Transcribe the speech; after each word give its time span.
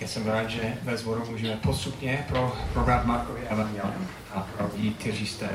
já 0.00 0.08
jsem 0.08 0.26
rád, 0.26 0.50
že 0.50 0.76
ve 0.82 0.96
zboru 0.96 1.26
můžeme 1.30 1.56
postupně 1.56 2.26
pro, 2.28 2.56
probrat 2.72 3.04
Markovi 3.04 3.40
Evangelium 3.40 4.08
a 4.34 4.40
pro 4.40 4.70
lidi, 4.76 4.90
kteří 4.90 5.26
jste 5.26 5.48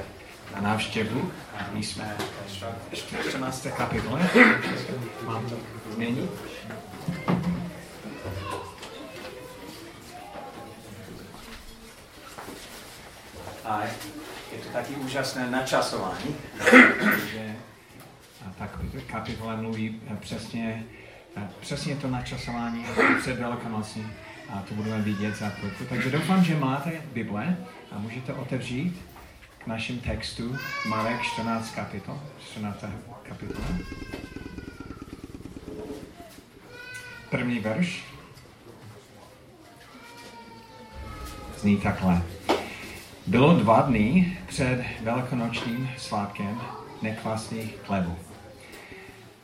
na 0.56 0.62
návštěvu. 0.62 1.32
A 1.58 1.64
my 1.72 1.84
jsme 1.84 2.18
v 2.92 2.96
14. 2.96 3.68
kapitole. 3.78 4.30
Mám 5.26 5.50
to 5.50 5.56
změnit. 5.94 6.30
A 13.66 13.82
je 14.52 14.58
to 14.64 14.70
taky 14.74 14.94
úžasné 14.94 15.52
načasování, 15.52 16.36
že 17.32 17.56
tak 18.58 18.80
kapitola 19.08 19.56
mluví 19.56 20.02
přesně, 20.20 20.84
přesně 21.60 21.96
to 21.96 22.08
načasování 22.08 22.86
před 23.22 23.40
Velikonocí 23.40 24.08
a 24.50 24.62
to 24.70 24.74
budeme 24.76 25.02
vidět 25.02 25.36
za 25.36 25.50
chvilku. 25.50 25.86
Takže 25.90 26.12
doufám, 26.12 26.44
že 26.44 26.56
máte 26.56 27.02
Bible 27.14 27.58
a 27.92 28.00
můžete 28.00 28.34
otevřít 28.34 29.02
k 29.58 29.68
našim 29.68 30.00
textu 30.00 30.58
Marek 30.88 31.22
14 31.22 31.76
kapitol, 31.76 32.22
14 32.52 32.86
kapitol. 33.24 33.64
První 37.30 37.60
verš 37.60 38.04
zní 41.58 41.78
takhle. 41.78 42.22
Bylo 43.28 43.60
dva 43.60 43.82
dny 43.82 44.38
před 44.48 44.84
velikonočním 45.02 45.90
svátkem 45.98 46.62
nekvasných 47.02 47.76
chlebů. 47.86 48.18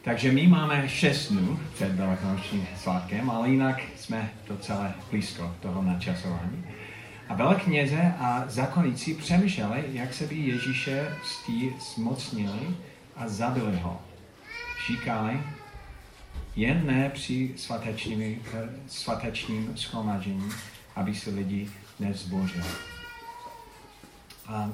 Takže 0.03 0.31
my 0.31 0.47
máme 0.47 0.89
šest 0.89 1.31
dnů 1.31 1.59
před 1.73 1.91
velikonočním 1.91 2.67
svátkem, 2.77 3.29
ale 3.29 3.49
jinak 3.49 3.81
jsme 3.97 4.31
docela 4.47 4.93
blízko 5.11 5.55
toho 5.59 5.81
načasování. 5.81 6.65
A 7.29 7.33
velkněze 7.33 8.13
a 8.19 8.43
zákonníci 8.47 9.13
přemýšleli, 9.13 9.83
jak 9.91 10.13
se 10.13 10.27
by 10.27 10.35
Ježíše 10.35 11.15
stí 11.23 11.73
zmocnili 11.93 12.75
a 13.15 13.27
zabili 13.27 13.77
ho. 13.77 14.01
Říkali, 14.87 15.41
jen 16.55 16.87
ne 16.87 17.09
při 17.09 17.53
svatečním, 17.57 18.43
svatečním 18.87 19.77
schromažení, 19.77 20.49
aby 20.95 21.15
se 21.15 21.29
lidi 21.29 21.69
nezbožili. 21.99 22.65
A 24.47 24.69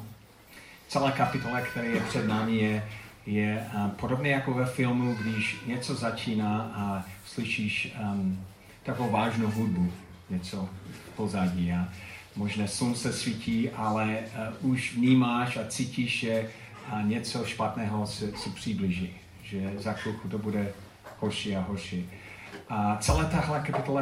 celá 0.87 1.11
kapitola, 1.11 1.61
která 1.61 1.85
je 1.85 1.99
před 2.01 2.27
námi, 2.27 2.55
je, 2.55 2.83
je 3.27 3.67
uh, 3.73 3.89
podobně 3.89 4.31
jako 4.31 4.53
ve 4.53 4.65
filmu, 4.65 5.15
když 5.21 5.57
něco 5.65 5.95
začíná 5.95 6.71
a 6.75 7.05
slyšíš 7.25 7.95
um, 8.13 8.45
takovou 8.83 9.09
vážnou 9.11 9.47
hudbu, 9.47 9.91
něco 10.29 10.69
v 10.91 11.15
pozadí 11.15 11.71
a 11.71 11.87
možná 12.35 12.67
slunce 12.67 13.13
svítí, 13.13 13.69
ale 13.69 14.19
uh, 14.61 14.71
už 14.71 14.93
vnímáš 14.95 15.57
a 15.57 15.67
cítíš, 15.67 16.19
že 16.19 16.49
uh, 16.93 17.03
něco 17.03 17.45
špatného 17.45 18.07
se, 18.07 18.31
se 18.31 18.49
přiblíží, 18.49 19.09
že 19.43 19.73
za 19.77 19.93
chvilku 19.93 20.27
to 20.27 20.37
bude 20.37 20.73
horší 21.19 21.55
a 21.55 21.61
horší. 21.61 22.09
A 22.69 22.97
celá 22.97 23.23
tahle 23.23 23.59
kapitola 23.59 24.01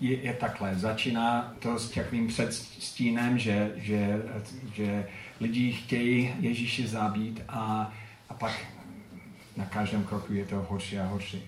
je, 0.00 0.22
je 0.22 0.32
takhle. 0.32 0.74
Začíná 0.74 1.54
to 1.58 1.78
s 1.78 1.90
takovým 1.90 2.28
předstínem, 2.28 3.38
že, 3.38 3.72
že, 3.76 4.22
že 4.74 5.08
lidi 5.40 5.72
chtějí 5.72 6.34
Ježíše 6.40 6.88
zabít 6.88 7.42
a, 7.48 7.92
a 8.28 8.34
pak 8.34 8.66
na 9.56 9.64
každém 9.64 10.04
kroku 10.04 10.32
je 10.32 10.44
to 10.44 10.56
horší 10.56 10.98
a 10.98 11.06
horší. 11.06 11.42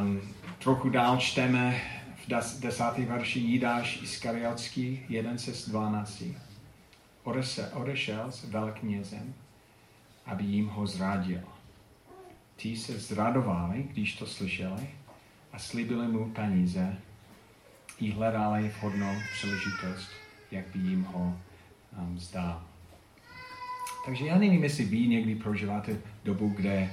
Um, 0.00 0.20
trochu 0.58 0.88
dál 0.88 1.16
čteme 1.16 1.80
v 2.24 2.28
des, 2.28 2.60
desátý 2.60 3.04
verši 3.04 3.38
Jidáš 3.38 4.02
Iskariotský, 4.02 5.06
jeden 5.08 5.38
se 5.38 5.54
z 5.54 5.68
dvanácti. 5.68 6.38
Odešel 7.72 8.32
s 8.32 8.44
velknězem, 8.44 9.34
aby 10.26 10.44
jim 10.44 10.68
ho 10.68 10.86
zradil. 10.86 11.40
Ti 12.56 12.76
se 12.76 12.98
zradovali, 12.98 13.82
když 13.82 14.16
to 14.16 14.26
slyšeli 14.26 14.88
a 15.52 15.58
slíbili 15.58 16.08
mu 16.08 16.30
peníze 16.30 16.96
i 18.00 18.10
hledali 18.10 18.68
vhodnou 18.68 19.14
příležitost, 19.32 20.10
jak 20.50 20.66
by 20.66 20.78
jim 20.78 21.04
ho 21.04 21.40
um, 21.98 22.18
zdál. 22.18 22.62
Takže 24.04 24.26
já 24.26 24.38
nevím, 24.38 24.64
jestli 24.64 24.84
vy 24.84 25.06
někdy 25.06 25.34
prožíváte 25.34 25.96
dobu, 26.24 26.48
kde, 26.48 26.90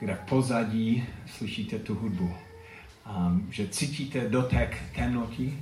kde 0.00 0.18
pozadí 0.28 1.04
slyšíte 1.26 1.78
tu 1.78 1.94
hudbu, 1.94 2.34
um, 3.16 3.46
že 3.50 3.68
cítíte 3.68 4.28
dotek 4.28 4.76
temnoty 4.94 5.52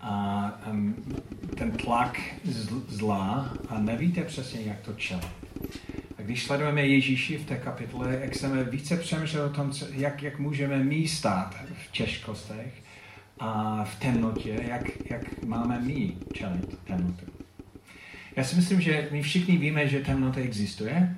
a 0.00 0.52
um, 0.70 0.94
ten 1.58 1.70
tlak 1.70 2.20
zla 2.88 3.54
a 3.68 3.78
nevíte 3.78 4.22
přesně, 4.22 4.60
jak 4.60 4.80
to 4.80 4.92
čelit. 4.92 5.26
A 6.18 6.22
když 6.22 6.44
sledujeme 6.44 6.86
Ježíši 6.86 7.38
v 7.38 7.46
té 7.46 7.56
kapitole, 7.56 8.18
jak 8.20 8.32
chceme 8.32 8.64
více 8.64 8.96
přemýšlet 8.96 9.42
o 9.42 9.54
tom, 9.54 9.72
jak, 9.92 10.22
jak 10.22 10.38
můžeme 10.38 10.78
my 10.78 11.08
stát 11.08 11.54
v 11.88 11.92
těžkostech, 11.92 12.82
a 13.38 13.84
v 13.84 14.00
temnotě, 14.00 14.58
jak, 14.68 15.10
jak 15.10 15.42
máme 15.42 15.80
my 15.80 16.16
čelit 16.32 16.78
temnotu. 16.84 17.35
Já 18.36 18.44
si 18.44 18.56
myslím, 18.56 18.80
že 18.80 19.08
my 19.12 19.22
všichni 19.22 19.58
víme, 19.58 19.88
že 19.88 20.00
temnota 20.00 20.40
existuje, 20.40 21.16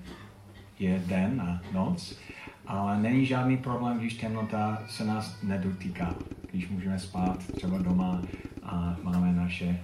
je 0.79 1.03
den 1.07 1.41
a 1.41 1.63
noc, 1.73 2.19
ale 2.67 2.99
není 2.99 3.27
žádný 3.27 3.57
problém, 3.57 3.99
když 3.99 4.15
temnota 4.15 4.83
se 4.89 5.05
nás 5.05 5.43
nedotýká. 5.43 6.15
Když 6.51 6.69
můžeme 6.69 6.99
spát 6.99 7.53
třeba 7.53 7.79
doma 7.79 8.23
a 8.63 8.97
máme 9.03 9.33
naše 9.33 9.81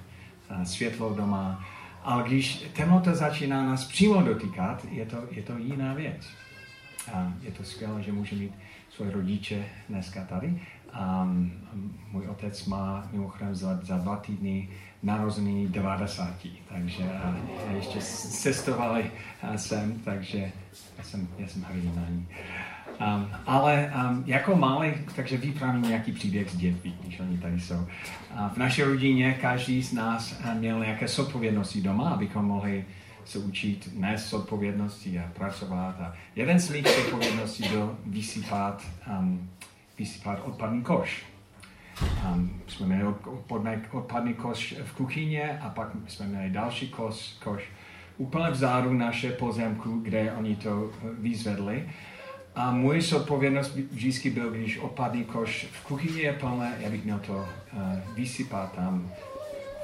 světlo 0.64 1.14
doma. 1.14 1.64
Ale 2.02 2.22
když 2.28 2.64
temnota 2.76 3.14
začíná 3.14 3.64
nás 3.64 3.84
přímo 3.84 4.22
dotýkat, 4.22 4.86
je 4.90 5.06
to, 5.06 5.16
je 5.30 5.42
to 5.42 5.58
jiná 5.58 5.94
věc. 5.94 6.28
A 7.12 7.32
je 7.42 7.50
to 7.50 7.64
skvělé, 7.64 8.02
že 8.02 8.12
můžeme 8.12 8.40
mít 8.40 8.52
svoje 8.90 9.10
rodiče 9.10 9.64
dneska 9.88 10.24
tady. 10.24 10.60
Um, 11.22 11.52
můj 12.12 12.26
otec 12.26 12.66
má 12.66 13.08
mimochodem 13.12 13.54
za, 13.54 13.80
za 13.82 13.98
dva 13.98 14.16
týdny 14.16 14.68
narozený 15.04 15.68
90, 15.68 16.28
takže 16.68 17.04
a, 17.04 17.34
ještě 17.74 17.98
cestovali 17.98 19.10
sem, 19.56 20.00
takže 20.04 20.52
já 20.98 21.04
jsem, 21.04 21.28
já 21.38 21.48
jsem 21.48 21.62
hrdý 21.62 21.92
na 21.96 22.08
ní. 22.08 22.26
Um, 23.00 23.28
ale 23.46 23.92
um, 24.10 24.22
jako 24.26 24.56
malý, 24.56 24.92
takže 25.16 25.36
vyprávím 25.36 25.82
nějaký 25.82 26.12
příběh 26.12 26.50
z 26.50 26.56
dětství, 26.56 26.98
když 27.02 27.20
oni 27.20 27.38
tady 27.38 27.60
jsou. 27.60 27.74
Uh, 27.74 28.48
v 28.48 28.56
naší 28.56 28.82
rodině 28.82 29.38
každý 29.40 29.82
z 29.82 29.92
nás 29.92 30.42
měl 30.58 30.80
nějaké 30.80 31.08
zodpovědnosti 31.08 31.82
doma, 31.82 32.10
abychom 32.10 32.44
mohli 32.44 32.84
se 33.24 33.38
učit 33.38 33.88
nést 33.94 34.32
odpovědnosti 34.32 35.18
a 35.18 35.30
pracovat. 35.34 36.00
A 36.00 36.14
jeden 36.36 36.60
z 36.60 36.70
mých 36.70 36.86
odpovědností 37.04 37.68
byl 37.68 37.98
vysypat 38.06 38.82
um, 39.18 39.50
vysypat 39.98 40.40
odpadný 40.44 40.82
koš. 40.82 41.33
Um, 42.02 42.60
jsme 42.66 42.86
měli 42.86 43.14
odpadný, 43.90 44.34
koš 44.34 44.74
v 44.84 44.92
kuchyně 44.92 45.58
a 45.62 45.68
pak 45.68 45.88
jsme 46.08 46.26
měli 46.26 46.50
další 46.50 46.88
koš, 46.88 47.36
koš 47.44 47.64
úplně 48.16 48.50
vzadu 48.50 48.92
naše 48.92 49.32
pozemku, 49.32 50.00
kde 50.00 50.32
oni 50.32 50.56
to 50.56 50.90
vyzvedli. 51.18 51.88
A 52.54 52.70
můj 52.70 53.00
zodpovědnost 53.00 53.76
vždycky 53.76 54.30
byl, 54.30 54.50
když 54.50 54.78
odpadný 54.78 55.24
koš 55.24 55.66
v 55.72 55.84
kuchyni 55.84 56.20
je 56.20 56.32
plné, 56.32 56.72
já 56.80 56.90
bych 56.90 57.04
měl 57.04 57.18
to 57.18 57.32
uh, 57.36 57.44
vysypat 58.14 58.72
tam 58.72 59.10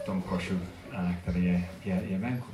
v 0.02 0.06
tom 0.06 0.22
košu, 0.22 0.54
uh, 0.54 1.14
který 1.22 1.44
je, 1.44 1.64
je, 1.84 2.02
je 2.08 2.18
venku. 2.18 2.46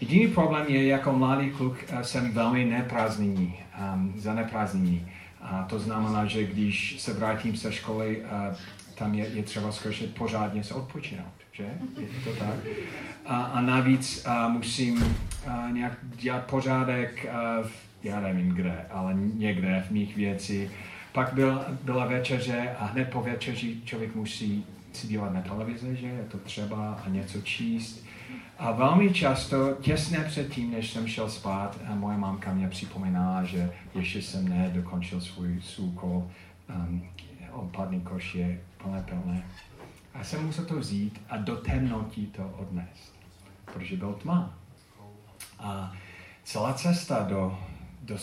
Jediný 0.00 0.28
problém 0.28 0.66
je, 0.68 0.86
jako 0.86 1.12
mladý 1.12 1.50
kluk 1.50 1.76
uh, 1.92 2.00
jsem 2.00 2.32
velmi 2.32 2.64
neprázdný, 2.64 3.54
um, 3.94 4.14
zaneprázdněný. 4.16 5.08
A 5.42 5.62
to 5.62 5.78
znamená, 5.78 6.26
že 6.26 6.44
když 6.44 7.00
se 7.00 7.12
vrátím 7.12 7.56
ze 7.56 7.72
školy, 7.72 8.24
a 8.24 8.54
tam 9.00 9.14
je, 9.14 9.28
je 9.28 9.42
třeba 9.42 9.72
skutečně 9.72 10.06
pořádně 10.06 10.64
se 10.64 10.74
odpočinout, 10.74 11.32
že? 11.52 11.64
Je 12.00 12.20
to 12.24 12.32
tak? 12.38 12.54
A, 13.26 13.42
a 13.42 13.60
navíc 13.60 14.26
a 14.26 14.48
musím 14.48 15.16
a 15.46 15.70
nějak 15.70 15.98
dělat 16.02 16.44
pořádek, 16.44 17.26
a, 17.26 17.68
já 18.02 18.20
nevím 18.20 18.48
kde, 18.54 18.86
ale 18.90 19.14
někde 19.14 19.84
v 19.88 19.90
mých 19.90 20.16
věcí. 20.16 20.70
Pak 21.12 21.32
byl, 21.32 21.64
byla 21.82 22.06
večeře 22.06 22.76
a 22.78 22.84
hned 22.86 23.10
po 23.10 23.22
večeři 23.22 23.80
člověk 23.84 24.14
musí 24.14 24.64
si 24.92 25.06
dívat 25.06 25.34
na 25.34 25.40
televizi, 25.40 25.96
že 25.96 26.06
je 26.06 26.24
to 26.24 26.38
třeba 26.38 26.94
a 27.06 27.08
něco 27.08 27.40
číst. 27.40 28.04
A 28.58 28.72
velmi 28.72 29.14
často, 29.14 29.76
těsně 29.80 30.18
předtím, 30.18 30.70
než 30.70 30.90
jsem 30.90 31.08
šel 31.08 31.30
spát, 31.30 31.78
moje 31.94 32.18
mámka 32.18 32.52
mě 32.52 32.68
připomínala, 32.68 33.44
že 33.44 33.72
ještě 33.94 34.22
jsem 34.22 34.48
nedokončil 34.48 35.20
svůj 35.20 35.60
úkol, 35.78 36.30
um, 36.76 37.02
odpadný 37.52 38.00
koš 38.00 38.34
je 38.34 38.60
plné 38.82 39.02
plné. 39.02 39.44
A 40.14 40.24
jsem 40.24 40.46
musel 40.46 40.64
to 40.64 40.78
vzít 40.78 41.20
a 41.28 41.36
do 41.36 41.56
temnotí 41.56 42.26
to 42.26 42.54
odnést, 42.58 43.14
protože 43.64 43.96
byl 43.96 44.12
tma. 44.12 44.54
A 45.58 45.92
celá 46.44 46.74
cesta 46.74 47.22
do, 47.28 47.58
do, 48.02 48.16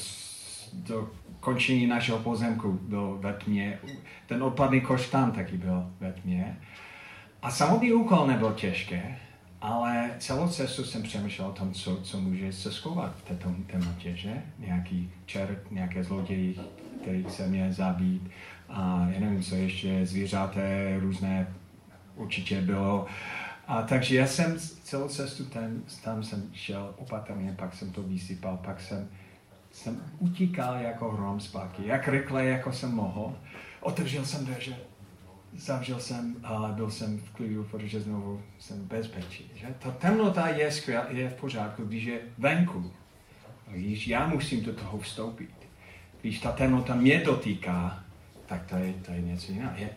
do 0.74 1.12
končení 1.39 1.88
našeho 1.88 2.19
pozemku 2.19 2.80
byl 2.81 3.18
ve 3.21 3.33
tmě. 3.33 3.80
Ten 4.27 4.44
odpadný 4.44 4.81
koš 4.81 5.09
tam 5.09 5.31
taky 5.31 5.57
byl 5.57 5.92
ve 6.00 6.13
tmě. 6.13 6.57
A 7.42 7.51
samotný 7.51 7.94
úkol 7.94 8.27
nebyl 8.27 8.54
těžké, 8.54 9.19
ale 9.62 10.15
celou 10.19 10.48
cestu 10.48 10.83
jsem 10.83 11.04
přemýšlel 11.04 11.48
o 11.48 11.51
tom, 11.51 11.74
co, 11.74 12.01
co 12.01 12.21
může 12.21 12.54
se 12.54 12.71
schovat 12.71 13.15
v 13.15 13.21
této 13.21 13.56
tématě, 13.71 14.15
že? 14.15 14.44
Nějaký 14.59 15.12
čert, 15.25 15.71
nějaké 15.71 16.04
zloději, 16.04 16.59
který 17.01 17.25
se 17.30 17.48
mě 17.48 17.74
zabít. 17.74 18.31
A 18.69 19.08
já 19.12 19.19
nevím, 19.19 19.44
co 19.44 19.56
ještě, 19.56 20.06
zvířaté, 20.06 20.98
různé 21.00 21.48
určitě 22.16 22.62
bylo. 22.62 23.06
A 23.68 23.81
takže 23.81 24.16
já 24.16 24.28
jsem 24.28 24.60
celou 24.60 25.08
cestu 25.08 25.46
tam, 25.46 25.84
tam 26.04 26.24
jsem 26.24 26.50
šel 26.54 26.94
opatrně, 26.98 27.56
pak 27.58 27.74
jsem 27.74 27.92
to 27.92 28.04
vysypal, 28.04 28.58
pak 28.58 28.81
jsem, 28.81 29.10
jsem 29.72 30.02
utíkal 30.19 30.75
jako 30.75 31.12
hrom 31.12 31.40
zpátky, 31.40 31.88
jak 31.88 32.08
rychle, 32.08 32.46
jako 32.46 32.72
jsem 32.74 32.92
mohl. 32.92 33.36
Otevřel 33.81 34.25
jsem 34.25 34.46
dveře, 34.46 34.75
zavřel 35.58 36.00
jsem 36.00 36.36
a 36.44 36.68
byl 36.68 36.92
jsem 36.92 37.18
v 37.19 37.30
klidu, 37.30 37.64
protože 37.64 38.02
znovu 38.02 38.42
jsem 38.60 38.88
bezpečí. 38.88 39.52
Že? 39.56 39.68
Ta 39.80 39.92
temnota 39.92 40.48
je, 40.48 40.72
skvěl, 40.72 41.04
je 41.10 41.30
v 41.30 41.34
pořádku, 41.34 41.86
když 41.86 42.04
je 42.04 42.19
venku. 42.38 42.92
Když 43.68 44.08
já 44.08 44.28
musím 44.28 44.64
do 44.64 44.74
toho 44.74 45.00
vstoupit. 45.00 45.50
Když 46.22 46.40
ta 46.40 46.52
temnota 46.52 46.96
mě 46.96 47.19
dotýká, 47.25 48.04
tak 48.48 48.66
to 48.66 48.76
je, 48.76 48.94
to 48.94 49.12
je 49.12 49.22
něco 49.22 49.52
jiného. 49.52 49.72
Je, 49.76 49.90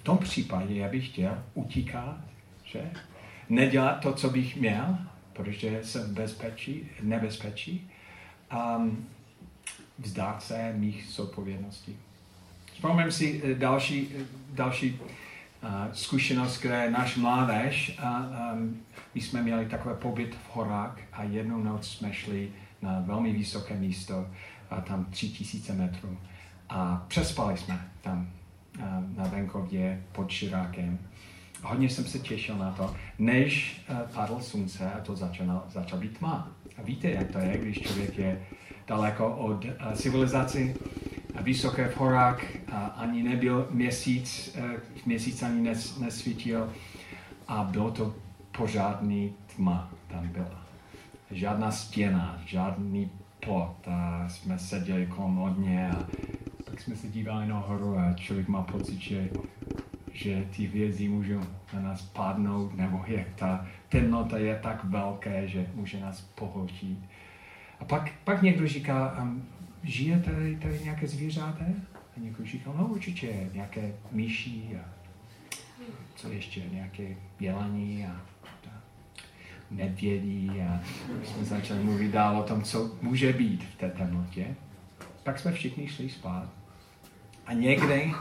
v 0.00 0.02
tom 0.02 0.18
případě 0.18 0.74
já 0.74 0.88
bych 0.88 1.08
chtěl 1.08 1.42
utíkat, 1.54 2.16
že? 2.64 2.90
nedělat 3.50 4.00
to, 4.00 4.12
co 4.12 4.30
bych 4.30 4.56
měl, 4.56 4.98
protože 5.32 5.80
jsem 5.84 6.02
v 6.02 6.12
bezpečí, 6.12 6.90
nebezpečí, 7.02 7.90
a 8.50 8.82
vzdát 9.98 10.42
se 10.42 10.72
mých 10.72 11.06
zodpovědností. 11.08 11.96
Vzpomínám 12.72 13.10
si 13.10 13.42
eh, 13.44 13.54
další, 13.54 14.08
eh, 14.20 14.24
další 14.52 15.00
uh, 15.62 15.68
zkušenost, 15.92 16.60
kde 16.60 16.90
náš 16.90 17.16
mládež, 17.16 17.98
a 17.98 18.20
um, 18.52 18.80
my 19.14 19.20
jsme 19.20 19.42
měli 19.42 19.66
takové 19.66 19.94
pobyt 19.94 20.34
v 20.34 20.56
horách 20.56 20.98
a 21.12 21.22
jednu 21.22 21.62
noc 21.62 21.88
jsme 21.88 22.12
šli 22.12 22.52
na 22.82 23.00
velmi 23.00 23.32
vysoké 23.32 23.74
místo, 23.74 24.26
a 24.70 24.80
tam 24.80 25.04
tři 25.04 25.28
tisíce 25.28 25.72
metrů. 25.72 26.18
A 26.70 27.04
přespali 27.08 27.56
jsme 27.56 27.88
tam 28.00 28.28
uh, 28.78 28.84
na 29.16 29.24
venkově 29.24 30.02
pod 30.12 30.30
Širákem. 30.30 30.98
Hodně 31.62 31.88
jsem 31.88 32.04
se 32.04 32.18
těšil 32.18 32.56
na 32.56 32.72
to, 32.72 32.94
než 33.18 33.82
uh, 33.90 33.96
padlo 34.14 34.40
slunce 34.40 34.92
a 34.92 35.00
to 35.00 35.16
začalo, 35.16 35.62
začal 35.70 35.98
být 35.98 36.18
tma. 36.18 36.48
A 36.78 36.82
víte, 36.82 37.10
jak 37.10 37.30
to 37.30 37.38
je, 37.38 37.58
když 37.58 37.80
člověk 37.80 38.18
je 38.18 38.42
daleko 38.86 39.36
od 39.36 39.64
uh, 39.64 39.70
civilizace, 39.92 40.58
vysoké 41.40 41.88
v 41.88 41.96
horách, 41.96 42.42
ani 42.96 43.22
nebyl 43.22 43.68
měsíc, 43.70 44.56
měsíc 45.06 45.42
ani 45.42 45.60
nes, 45.60 45.98
nesvítil 45.98 46.72
a 47.48 47.64
bylo 47.64 47.90
to 47.90 48.14
pořádný 48.56 49.32
tma 49.56 49.90
tam 50.08 50.28
byla. 50.28 50.66
Žádná 51.30 51.70
stěna, 51.70 52.38
žádný 52.46 53.10
plot 53.44 53.88
a 53.88 54.28
jsme 54.28 54.58
seděli 54.58 55.06
kolem 55.06 55.38
a 55.38 56.06
pak 56.80 56.84
jsme 56.84 56.96
se 56.96 57.08
dívali 57.08 57.46
nahoru 57.46 57.98
a 57.98 58.12
člověk 58.12 58.48
má 58.48 58.62
pocit, 58.62 59.00
že, 59.00 59.30
že 60.12 60.46
ty 60.56 60.66
věci 60.66 61.08
můžou 61.08 61.40
na 61.72 61.80
nás 61.80 62.02
padnout, 62.02 62.76
nebo 62.76 63.04
jak 63.06 63.26
ta 63.34 63.66
temnota 63.88 64.38
je 64.38 64.58
tak 64.62 64.84
velké, 64.84 65.48
že 65.48 65.66
může 65.74 66.00
nás 66.00 66.20
pohltit. 66.20 66.98
A 67.80 67.84
pak, 67.84 68.12
pak 68.24 68.42
někdo 68.42 68.68
říká, 68.68 69.18
um, 69.22 69.42
žije 69.82 70.20
tady, 70.20 70.56
tady 70.56 70.80
nějaké 70.84 71.06
zvířáte? 71.06 71.74
A 72.16 72.20
někdo 72.20 72.44
říká, 72.44 72.70
no 72.78 72.86
určitě, 72.86 73.50
nějaké 73.52 73.92
myší 74.10 74.76
a 74.76 74.84
co 76.14 76.32
ještě, 76.32 76.62
nějaké 76.72 77.16
jelaní 77.40 78.06
a 78.06 78.20
medvědí 79.70 80.50
a 80.50 80.80
jsme 81.24 81.44
začali 81.44 81.84
mluvit 81.84 82.10
dál 82.10 82.38
o 82.38 82.42
tom, 82.42 82.62
co 82.62 82.96
může 83.02 83.32
být 83.32 83.64
v 83.64 83.74
té 83.74 83.90
temnotě. 83.90 84.54
Pak 85.22 85.38
jsme 85.38 85.52
všichni 85.52 85.88
šli 85.88 86.08
spát. 86.08 86.59
A 87.50 87.52
někdy, 87.52 88.14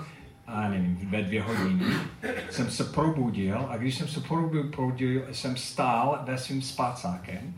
a 0.48 0.70
nevím, 0.70 0.96
ve 1.10 1.22
dvě 1.22 1.42
hodiny, 1.42 1.86
jsem 2.50 2.72
se 2.72 2.84
probudil 2.84 3.68
a 3.70 3.78
když 3.78 3.98
jsem 3.98 4.08
se 4.08 4.20
probudil, 4.20 5.28
jsem 5.32 5.58
stál 5.58 6.20
ve 6.24 6.38
svým 6.38 6.62
spacákem 6.62 7.54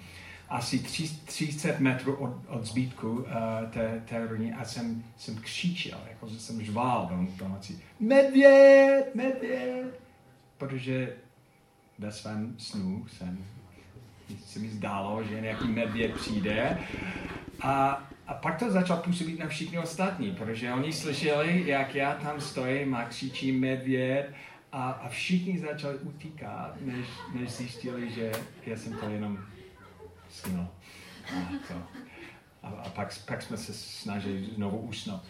asi 0.50 0.80
300 1.26 1.70
metrů 1.80 2.16
od, 2.16 2.36
od 2.48 2.66
zbytku 2.66 3.12
uh, 3.12 3.26
té, 3.70 4.02
té 4.06 4.28
rodiny 4.28 4.54
a 4.54 4.66
jsem, 4.66 5.04
jsem 5.18 5.38
křičel, 5.38 6.00
jako 6.10 6.28
že 6.28 6.40
jsem 6.40 6.64
žvál 6.64 7.08
do, 7.10 7.46
do 7.46 7.50
noci. 7.50 7.80
Medvěd, 8.00 9.16
medvěd! 9.16 10.00
Protože 10.58 11.14
ve 12.00 12.12
svém 12.12 12.56
snu 12.58 13.06
jsem 13.08 13.38
se 14.46 14.60
mi 14.60 14.70
zdálo, 14.70 15.24
že 15.24 15.42
nějaký 15.42 15.68
medvěd 15.68 16.14
přijde. 16.14 16.78
A, 17.62 18.04
a 18.32 18.34
pak 18.34 18.60
to 18.60 18.72
začal 18.72 18.98
působit 18.98 19.40
na 19.40 19.48
všichni 19.48 19.80
ostatní, 19.80 20.32
protože 20.32 20.74
oni 20.74 20.94
slyšeli, 20.94 21.64
jak 21.68 21.96
já 21.96 22.14
tam 22.14 22.42
stojím 22.42 22.96
a 22.96 23.04
křičím 23.04 23.60
medvěd 23.60 24.34
a, 24.72 24.92
a 24.92 25.10
všichni 25.10 25.60
začali 25.60 25.98
utíkat, 25.98 26.76
než, 26.82 27.08
než 27.34 27.50
zjistili, 27.52 28.12
že 28.12 28.32
já 28.66 28.78
jsem 28.78 28.94
to 28.94 29.10
jenom 29.10 29.40
snil. 30.30 30.68
A, 31.36 31.52
to. 31.68 31.74
a, 32.64 32.68
a 32.68 32.90
pak, 32.90 33.14
pak 33.26 33.42
jsme 33.42 33.58
se 33.58 33.74
snažili 33.74 34.46
znovu 34.56 34.78
usnout. 34.78 35.22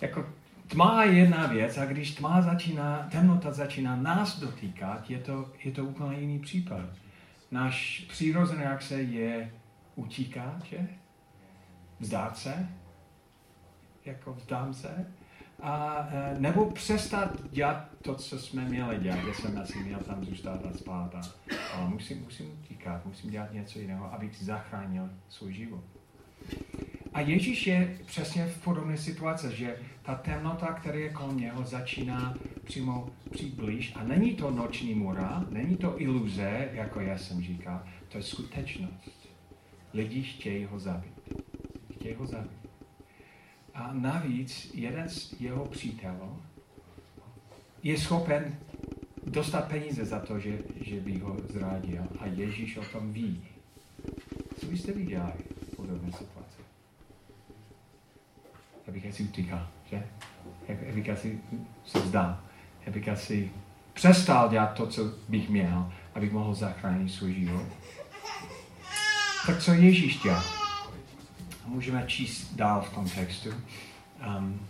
jako 0.00 0.26
Tma 0.68 1.04
je 1.04 1.18
jedna 1.18 1.46
věc 1.46 1.78
a 1.78 1.84
když 1.84 2.14
tma 2.14 2.42
začíná, 2.42 3.08
temnota 3.10 3.52
začíná 3.52 3.96
nás 3.96 4.40
dotýkat, 4.40 5.10
je 5.10 5.18
to, 5.18 5.52
je 5.64 5.72
to 5.72 5.84
úplně 5.84 6.20
jiný 6.20 6.38
případ. 6.38 6.84
Náš 7.50 8.06
přirozená 8.08 8.62
reakce 8.62 9.02
je 9.02 9.52
utíkat, 9.96 10.64
že? 10.64 10.88
Vzdát 12.00 12.38
se, 12.38 12.68
jako 14.04 14.34
vzdám 14.34 14.74
se, 14.74 15.06
a, 15.62 16.08
e, 16.12 16.40
nebo 16.40 16.70
přestat 16.70 17.50
dělat 17.50 17.88
to, 18.02 18.14
co 18.14 18.38
jsme 18.38 18.64
měli 18.64 18.98
dělat. 18.98 19.18
Já 19.28 19.34
jsem 19.34 19.58
asi 19.58 19.78
měl 19.78 20.00
tam 20.00 20.24
zůstat 20.24 20.60
a 20.66 20.78
spát, 20.78 21.14
a, 21.14 21.20
ale 21.74 21.88
musím, 21.88 22.22
musím 22.22 22.58
utíkat, 22.60 23.06
musím 23.06 23.30
dělat 23.30 23.52
něco 23.52 23.78
jiného, 23.78 24.12
abych 24.12 24.36
zachránil 24.36 25.10
svůj 25.28 25.52
život. 25.52 25.84
A 27.12 27.20
Ježíš 27.20 27.66
je 27.66 27.98
přesně 28.06 28.46
v 28.46 28.64
podobné 28.64 28.98
situaci, 28.98 29.56
že 29.56 29.76
ta 30.02 30.14
temnota, 30.14 30.66
která 30.66 30.98
je 30.98 31.10
kolem 31.10 31.36
něho, 31.36 31.64
začíná 31.64 32.34
přímo 32.64 33.10
přiblíž. 33.30 33.92
A 33.96 34.04
není 34.04 34.34
to 34.34 34.50
noční 34.50 34.94
mura, 34.94 35.46
není 35.50 35.76
to 35.76 36.00
iluze, 36.00 36.68
jako 36.72 37.00
já 37.00 37.18
jsem 37.18 37.42
říkal, 37.42 37.82
to 38.08 38.18
je 38.18 38.22
skutečnost. 38.22 39.28
Lidi 39.94 40.22
chtějí 40.22 40.64
ho 40.64 40.78
zabít. 40.78 41.42
Chtějí 41.94 42.14
ho 42.14 42.26
zabít. 42.26 42.70
A 43.74 43.92
navíc 43.92 44.70
jeden 44.74 45.08
z 45.08 45.40
jeho 45.40 45.66
přítelů 45.66 46.42
je 47.82 47.98
schopen 47.98 48.58
dostat 49.26 49.68
peníze 49.68 50.04
za 50.04 50.20
to, 50.20 50.38
že, 50.38 50.58
že 50.80 51.00
by 51.00 51.18
ho 51.18 51.36
zradil. 51.48 52.02
A 52.18 52.26
Ježíš 52.26 52.76
o 52.76 52.84
tom 52.84 53.12
ví. 53.12 53.44
Co 54.56 54.66
byste 54.66 54.92
viděli 54.92 55.32
v 55.72 55.76
podobné 55.76 56.12
situaci? 56.12 56.47
Bych 58.92 59.06
asi 59.06 59.22
utíkal, 59.22 59.66
že? 59.90 60.02
Asi 61.12 61.38
se 61.84 61.98
bych 62.90 63.08
asi 63.08 63.50
přestal 63.92 64.48
dělat 64.48 64.74
to, 64.74 64.86
co 64.86 65.02
bych 65.28 65.48
měl, 65.48 65.92
abych 66.14 66.32
mohl 66.32 66.54
zachránit 66.54 67.08
svůj 67.08 67.34
život. 67.34 67.66
Tak 69.46 69.58
co 69.58 69.72
Ježíš 69.72 70.22
dělal? 70.22 70.42
Můžeme 71.66 72.04
číst 72.06 72.54
dál 72.54 72.82
v 72.82 72.94
tom 72.94 73.08
textu. 73.08 73.50
Um, 74.38 74.60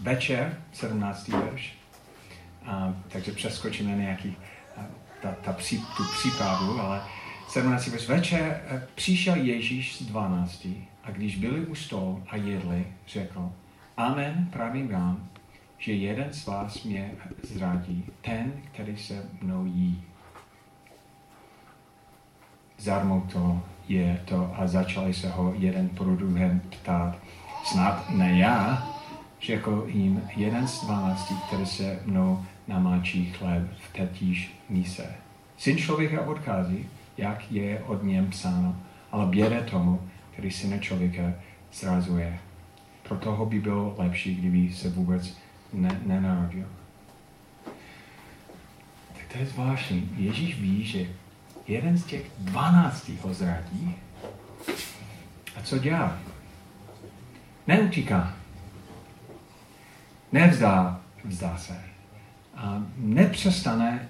večer, 0.00 0.58
17. 0.72 1.28
verš, 1.28 1.74
um, 2.62 3.02
takže 3.08 3.32
přeskočíme 3.32 3.96
nějaký 3.96 4.36
uh, 4.76 4.84
ta, 5.22 5.32
ta 5.32 5.52
pří, 5.52 5.78
tu 5.96 6.02
případu, 6.18 6.80
ale 6.80 7.02
17. 7.48 7.86
verš. 7.86 8.08
Večer 8.08 8.60
uh, 8.72 8.80
přišel 8.94 9.36
Ježíš 9.36 9.96
z 9.96 10.02
12. 10.02 10.66
a 11.04 11.10
když 11.10 11.36
byli 11.36 11.60
u 11.60 11.74
stolu 11.74 12.24
a 12.28 12.36
jedli, 12.36 12.86
řekl, 13.08 13.52
Amen, 13.98 14.48
pravím 14.52 14.88
vám, 14.88 15.28
že 15.78 15.92
jeden 15.92 16.32
z 16.32 16.46
vás 16.46 16.84
mě 16.84 17.10
zradí, 17.42 18.04
ten, 18.20 18.52
který 18.72 18.96
se 18.96 19.22
mnou 19.42 19.64
jí. 19.66 20.02
Zarmouto 22.78 23.62
je 23.88 24.22
to 24.24 24.54
a 24.58 24.66
začali 24.66 25.14
se 25.14 25.30
ho 25.30 25.54
jeden 25.56 25.88
pro 25.88 26.16
druhém 26.16 26.60
ptát. 26.60 27.18
Snad 27.64 28.10
ne 28.10 28.38
já, 28.38 28.88
řekl 29.42 29.84
jim 29.88 30.22
jeden 30.36 30.68
z 30.68 30.84
dvanácti, 30.84 31.34
který 31.46 31.66
se 31.66 31.98
mnou 32.04 32.44
namáčí 32.68 33.32
chleb 33.32 33.62
v 33.78 33.92
tetíž 33.92 34.54
míse. 34.68 35.14
Syn 35.56 35.76
člověka 35.76 36.26
odchází, 36.26 36.86
jak 37.16 37.52
je 37.52 37.82
od 37.86 38.02
něm 38.02 38.30
psáno, 38.30 38.76
ale 39.12 39.26
běda 39.26 39.62
tomu, 39.62 40.08
který 40.32 40.50
syna 40.50 40.78
člověka 40.78 41.32
zrazuje. 41.72 42.38
Pro 43.08 43.16
toho 43.16 43.46
by 43.46 43.60
bylo 43.60 43.94
lepší, 43.98 44.34
kdyby 44.34 44.74
se 44.74 44.88
vůbec 44.88 45.36
ne, 45.72 46.00
nenarodil. 46.06 46.66
Tak 49.12 49.32
to 49.32 49.38
je 49.38 49.46
zvláštní. 49.46 50.10
Ježíš 50.16 50.60
ví, 50.60 50.84
že 50.84 51.06
jeden 51.66 51.98
z 51.98 52.04
těch 52.04 52.30
dvanácti 52.38 53.18
ho 53.22 53.34
zradí. 53.34 53.94
A 55.56 55.62
co 55.62 55.78
dělá? 55.78 56.18
Neutíká. 57.66 58.36
Nevzdá 60.32 61.00
vzdá 61.24 61.56
se. 61.56 61.84
A 62.56 62.82
nepřestane 62.96 64.08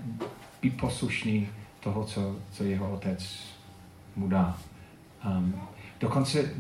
být 0.63 0.77
poslušný 0.81 1.49
toho, 1.81 2.05
co, 2.05 2.37
co 2.53 2.65
jeho 2.65 2.91
otec 2.91 3.45
mu 4.17 4.29
dá. 4.29 4.59
Um, 5.27 5.61
dokonce 6.01 6.55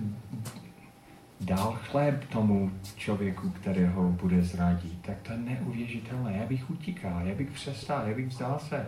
dal 1.41 1.79
chléb 1.83 2.25
tomu 2.25 2.71
člověku, 2.97 3.51
kterého 3.51 4.13
bude 4.13 4.43
zradit. 4.43 5.03
Tak 5.03 5.23
to 5.23 5.33
je 5.33 5.39
neuvěřitelné. 5.39 6.37
Já 6.37 6.47
bych 6.47 6.71
utíkal, 6.71 7.27
já 7.27 7.35
bych 7.35 7.51
přestal, 7.51 8.09
já 8.09 8.15
bych 8.15 8.27
vzdal 8.27 8.59
se. 8.59 8.87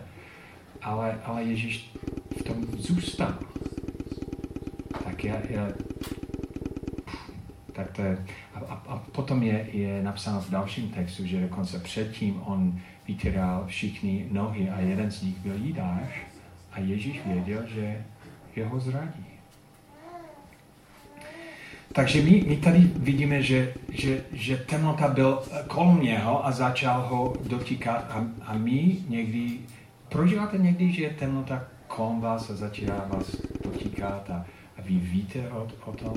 Ale, 0.81 1.19
ale 1.25 1.43
Ježíš 1.43 1.91
v 2.39 2.43
tom 2.43 2.65
zůstal. 2.77 3.33
Tak 5.03 5.23
já, 5.23 5.35
já 5.49 5.67
tak 7.73 7.91
to 7.91 8.01
je, 8.01 8.25
a, 8.53 8.59
a, 8.59 8.73
a 8.73 8.97
potom 8.97 9.43
je, 9.43 9.67
je 9.71 10.03
napsáno 10.03 10.41
v 10.41 10.49
dalším 10.49 10.89
textu, 10.89 11.25
že 11.25 11.41
dokonce 11.41 11.79
předtím 11.79 12.41
on 12.45 12.79
vytíral 13.07 13.65
všichni 13.67 14.27
nohy 14.31 14.69
a 14.69 14.79
jeden 14.79 15.11
z 15.11 15.21
nich 15.21 15.37
byl 15.39 15.55
Jidáš 15.55 16.25
a 16.71 16.79
Ježíš 16.79 17.21
věděl, 17.25 17.67
že 17.67 18.05
jeho 18.55 18.79
zradí. 18.79 19.30
Takže 21.93 22.21
my, 22.21 22.43
my 22.47 22.57
tady 22.57 22.79
vidíme, 22.95 23.43
že, 23.43 23.73
že, 23.89 24.23
že 24.31 24.57
temnota 24.57 25.07
byl 25.07 25.41
kolem 25.67 26.01
něho 26.01 26.45
a 26.45 26.51
začal 26.51 27.01
ho 27.01 27.33
dotýkat 27.47 28.05
a, 28.09 28.25
a 28.45 28.57
my 28.57 28.97
někdy, 29.09 29.59
prožíváte 30.09 30.57
někdy, 30.57 30.91
že 30.91 31.03
je 31.03 31.09
temnota 31.09 31.63
kolem 31.87 32.21
vás 32.21 32.49
a 32.49 32.55
začíná 32.55 33.05
vás 33.07 33.35
dotýkat 33.63 34.29
a, 34.29 34.45
a 34.77 34.81
vy 34.81 34.93
víte 34.93 35.49
o, 35.51 35.67
o 35.85 35.91
tom? 35.91 36.13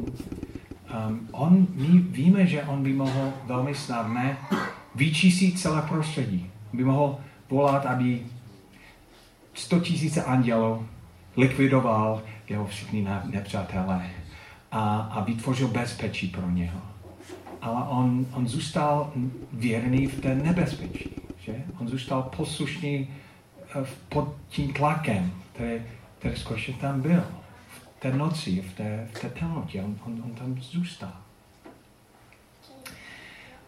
Um, 1.08 1.28
on, 1.32 1.66
my 1.74 1.98
víme, 1.98 2.46
že 2.46 2.62
on 2.62 2.82
by 2.82 2.92
mohl 2.92 3.32
velmi 3.46 3.74
snadné 3.74 4.36
vyčísit 4.94 5.58
celé 5.60 5.82
prostředí. 5.82 6.50
By 6.72 6.84
mohl 6.84 7.18
volat, 7.50 7.86
aby 7.86 8.22
100 9.54 9.80
tisíce 9.80 10.22
andělů 10.22 10.86
likvidoval 11.36 12.22
jeho 12.48 12.66
všichni 12.66 13.08
nepřátelé 13.24 14.10
a, 14.74 14.96
a 15.10 15.20
vytvořil 15.20 15.68
bezpečí 15.68 16.28
pro 16.28 16.50
něho. 16.50 16.80
Ale 17.62 17.88
on, 17.88 18.26
on 18.32 18.48
zůstal 18.48 19.12
věrný 19.52 20.06
v 20.06 20.20
té 20.20 20.34
nebezpečí. 20.34 21.10
Že? 21.40 21.64
On 21.80 21.88
zůstal 21.88 22.22
poslušný 22.36 23.08
eh, 23.60 23.86
pod 24.08 24.34
tím 24.48 24.72
tlakem, 24.72 25.32
který, 25.52 25.82
který 26.18 26.36
skutečně 26.36 26.74
tam 26.74 27.00
byl. 27.00 27.24
V 27.96 28.00
té 28.00 28.12
noci, 28.12 28.60
v 28.62 28.74
té, 28.74 29.08
v 29.12 29.20
té 29.20 29.30
temnotě. 29.30 29.82
On, 29.82 29.96
on, 30.06 30.22
on 30.24 30.30
tam 30.30 30.62
zůstal. 30.62 31.12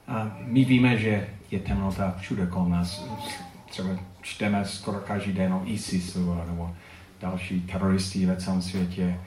A 0.09 0.37
my 0.41 0.65
víme, 0.65 0.99
že 0.99 1.29
je 1.51 1.59
temnota 1.59 2.15
všude 2.19 2.47
kolem 2.47 2.71
nás. 2.71 3.05
Třeba 3.71 3.89
čteme 4.23 4.65
skoro 4.65 4.99
každý 5.01 5.33
den 5.33 5.53
o 5.53 5.63
ISISu 5.65 6.35
nebo 6.47 6.77
další 7.21 7.61
teroristi 7.61 8.27
ve 8.27 8.37
celém 8.37 8.63
světě. 8.63 9.21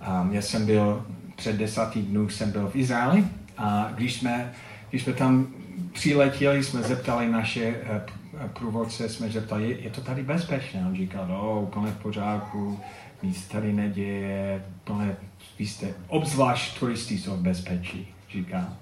Um, 0.00 0.32
já 0.32 0.42
jsem 0.42 0.66
byl, 0.66 1.06
před 1.36 1.56
desátý 1.56 2.02
dnů 2.02 2.28
jsem 2.28 2.50
byl 2.50 2.68
v 2.68 2.76
Izraeli 2.76 3.24
a 3.58 3.90
když 3.94 4.14
jsme, 4.14 4.52
když 4.90 5.02
jsme 5.02 5.12
tam 5.12 5.46
přiletěli, 5.92 6.64
jsme 6.64 6.82
zeptali 6.82 7.28
naše 7.28 7.68
uh, 7.68 8.48
průvodce, 8.48 9.08
jsme 9.08 9.28
zeptali, 9.28 9.70
je, 9.70 9.80
je 9.80 9.90
to 9.90 10.00
tady 10.00 10.22
bezpečné? 10.22 10.86
On 10.86 10.96
říkal, 10.96 11.26
no, 11.28 11.60
úplně 11.60 11.92
v 11.92 12.02
pořádku, 12.02 12.80
nic 13.22 13.48
tady 13.48 13.72
neděje, 13.72 14.64
plné, 14.84 15.16
vy 15.58 15.66
jste, 15.66 15.94
obzvlášť 16.08 16.78
turisti 16.78 17.18
jsou 17.18 17.36
v 17.36 17.40
bezpečí, 17.42 18.08
říká. 18.32 18.72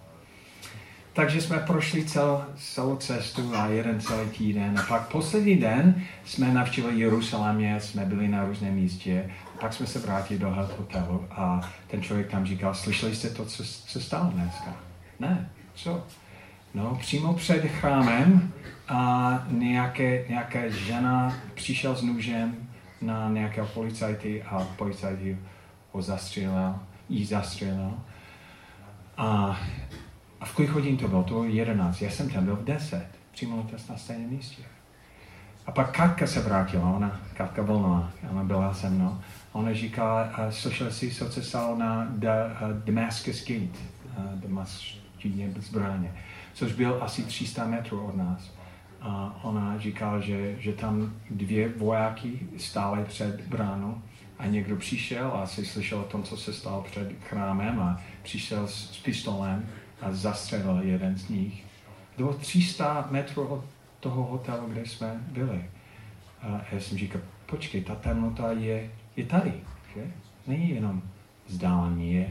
Takže 1.13 1.41
jsme 1.41 1.59
prošli 1.59 2.05
cel, 2.05 2.45
celou 2.57 2.97
cestu 2.97 3.57
a 3.57 3.67
jeden 3.67 4.01
celý 4.01 4.31
týden. 4.31 4.79
A 4.79 4.83
pak 4.83 5.09
poslední 5.09 5.57
den 5.57 6.03
jsme 6.25 6.53
navštívili 6.53 7.01
Jeruzalémě, 7.01 7.81
jsme 7.81 8.05
byli 8.05 8.29
na 8.29 8.45
různém 8.45 8.75
místě. 8.75 9.31
A 9.55 9.59
pak 9.61 9.73
jsme 9.73 9.87
se 9.87 9.99
vrátili 9.99 10.41
do 10.41 10.51
hotelu 10.79 11.27
a 11.31 11.71
ten 11.87 12.03
člověk 12.03 12.31
tam 12.31 12.47
říkal, 12.47 12.75
slyšeli 12.75 13.17
jste 13.17 13.31
to, 13.31 13.45
co 13.45 13.65
se 13.65 14.01
stalo 14.01 14.31
dneska? 14.31 14.77
Ne, 15.21 15.51
co? 15.75 16.05
No, 16.75 16.97
přímo 17.01 17.35
před 17.35 17.67
chrámem 17.67 18.53
a 18.89 19.33
nějaké, 19.51 20.25
nějaká 20.29 20.69
žena 20.69 21.37
přišel 21.55 21.97
s 21.97 22.03
nůžem 22.03 22.57
na 23.01 23.29
nějakého 23.29 23.67
policajty 23.67 24.43
a 24.43 24.65
policajt 24.77 25.19
ho 25.93 26.03
zastřelil, 26.03 26.75
jí 27.09 27.25
zastřelil. 27.25 27.95
A 29.17 29.61
a 30.41 30.45
v 30.45 30.55
kolik 30.55 30.71
hodin 30.71 30.97
to 30.97 31.09
bylo? 31.09 31.23
To 31.23 31.29
bylo 31.35 31.45
11. 31.45 32.03
Já 32.03 32.11
jsem 32.11 32.31
tam 32.31 32.45
byl 32.45 32.57
v 32.57 32.65
10. 32.65 33.07
Přímo 33.31 33.67
na 33.89 33.97
stejném 33.97 34.31
místě. 34.31 34.63
A 35.67 35.73
pak 35.73 35.97
Katka 35.97 36.27
se 36.27 36.41
vrátila, 36.41 36.91
ona, 36.91 37.21
Katka 37.35 37.63
Volnová, 37.63 38.11
ona 38.31 38.45
byla 38.45 38.75
se 38.75 38.91
mnou. 38.91 39.19
Ona 39.53 39.75
říkala, 39.75 40.25
uh, 40.25 40.51
slyšeli 40.51 40.93
si, 40.93 41.11
co 41.11 41.33
se 41.33 41.43
stalo 41.43 41.77
na 41.77 42.09
Damascus 42.85 43.45
Gate, 43.49 43.79
uh, 44.19 44.41
Damascus 44.41 44.99
zbraně, 45.59 46.13
což 46.55 46.73
byl 46.73 46.99
asi 47.01 47.23
300 47.23 47.67
metrů 47.67 48.07
od 48.07 48.17
nás. 48.17 48.51
A 49.01 49.41
ona 49.43 49.79
říkala, 49.79 50.21
že, 50.21 50.57
že 50.61 50.73
tam 50.73 51.13
dvě 51.31 51.69
vojáky 51.69 52.41
stály 52.57 53.05
před 53.05 53.41
bránou 53.41 54.03
a 54.39 54.47
někdo 54.47 54.77
přišel 54.77 55.33
a 55.35 55.47
si 55.47 55.67
slyšel 55.67 55.99
o 55.99 56.05
tom, 56.05 56.23
co 56.23 56.37
se 56.37 56.53
stalo 56.53 56.83
před 56.83 57.13
chrámem 57.23 57.81
a 57.81 58.01
přišel 58.23 58.67
s, 58.67 58.91
s 58.91 58.99
pistolem 58.99 59.69
a 60.01 60.13
zastřelil 60.13 60.81
jeden 60.83 61.17
z 61.19 61.29
nich. 61.29 61.65
Bylo 62.17 62.35
300 62.35 63.09
metrů 63.11 63.47
od 63.47 63.65
toho 64.01 64.25
hotelu, 64.25 64.67
kde 64.67 64.87
jsme 64.87 65.21
byli. 65.29 65.65
A 66.43 66.61
já 66.73 66.81
jsem 66.81 66.99
říkal, 66.99 67.21
počkej, 67.47 67.85
ta 67.85 67.95
temnota 67.95 68.53
je, 68.53 68.91
je 69.17 69.25
tady, 69.25 69.53
že? 69.95 70.07
Není 70.47 70.71
jenom 70.71 71.03
vzdálený, 71.47 72.15
je 72.15 72.29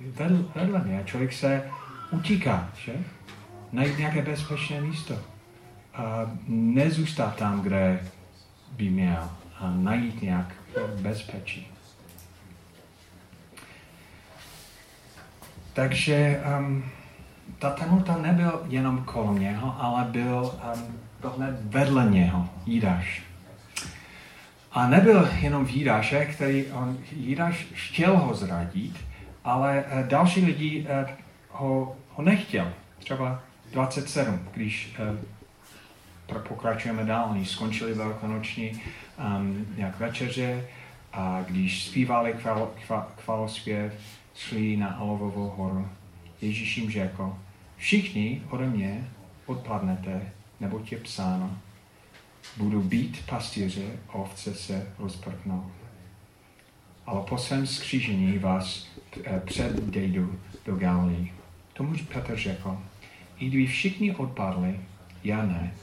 vedle, 0.00 0.38
vedle 0.54 0.84
mě. 0.84 1.02
Člověk 1.04 1.32
se 1.32 1.70
utíká, 2.10 2.70
že? 2.84 2.92
Najít 3.72 3.98
nějaké 3.98 4.22
bezpečné 4.22 4.80
místo. 4.80 5.14
A 5.94 6.30
nezůstat 6.48 7.36
tam, 7.36 7.60
kde 7.62 8.00
by 8.72 8.90
měl. 8.90 9.30
A 9.58 9.70
najít 9.70 10.22
nějak 10.22 10.54
bezpečí. 11.00 11.75
Takže 15.76 16.40
um, 16.58 16.84
ta 17.58 17.70
temnota 17.70 18.16
nebyl 18.16 18.62
jenom 18.68 19.04
kolem 19.04 19.38
něho, 19.38 19.76
ale 19.78 20.04
byl, 20.04 20.52
um, 20.74 21.32
hned 21.36 21.56
vedle 21.62 22.04
něho, 22.04 22.48
Jídáš. 22.66 23.22
A 24.72 24.88
nebyl 24.88 25.28
jenom 25.40 25.66
Jídáše, 25.66 26.26
který 26.26 26.66
on, 26.66 26.98
Jídáš 27.12 27.66
chtěl 27.72 28.18
ho 28.18 28.34
zradit, 28.34 29.04
ale 29.44 29.84
uh, 29.84 30.08
další 30.08 30.44
lidi 30.44 30.86
uh, 31.02 31.10
ho, 31.50 31.96
ho 32.14 32.22
nechtěl. 32.22 32.72
Třeba 32.98 33.42
27, 33.72 34.40
když 34.52 34.96
uh, 36.32 36.42
pokračujeme 36.42 37.04
dál, 37.04 37.26
oni 37.30 37.44
skončili 37.44 37.94
velkonoční 37.94 38.82
um, 39.18 39.66
nějak 39.76 39.98
večeře 39.98 40.64
a 41.12 41.42
když 41.46 41.84
zpívali 41.84 42.32
chval, 42.32 42.70
chval, 42.86 43.06
chvalospěv, 43.24 43.92
šli 44.36 44.76
na 44.76 44.88
Alovovou 44.88 45.48
horu. 45.48 45.88
Ježíš 46.40 46.76
jim 46.76 46.90
řekl, 46.90 47.38
všichni 47.76 48.42
ode 48.50 48.66
mě 48.66 49.08
odpadnete, 49.46 50.32
nebo 50.60 50.80
tě 50.80 50.96
psáno, 50.96 51.58
budu 52.56 52.82
být 52.82 53.26
pastýře, 53.26 53.82
ovce 54.12 54.54
se 54.54 54.92
rozprknou. 54.98 55.70
Ale 57.06 57.22
po 57.28 57.38
svém 57.38 57.66
skřížení 57.66 58.38
vás 58.38 58.88
eh, 59.24 59.40
předejdu 59.44 60.40
do 60.66 60.76
Galilei. 60.76 61.32
Tomu 61.72 61.94
Petr 62.12 62.36
řekl, 62.36 62.78
i 63.38 63.48
kdyby 63.48 63.66
všichni 63.66 64.14
odpadli, 64.14 64.80
já 65.24 65.46
ne. 65.46 65.74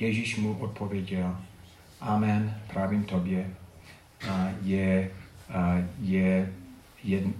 Ježíš 0.00 0.36
mu 0.36 0.58
odpověděl, 0.58 1.36
Amen, 2.00 2.60
pravím 2.72 3.04
tobě, 3.04 3.50
je, 4.62 5.10
je 6.00 6.52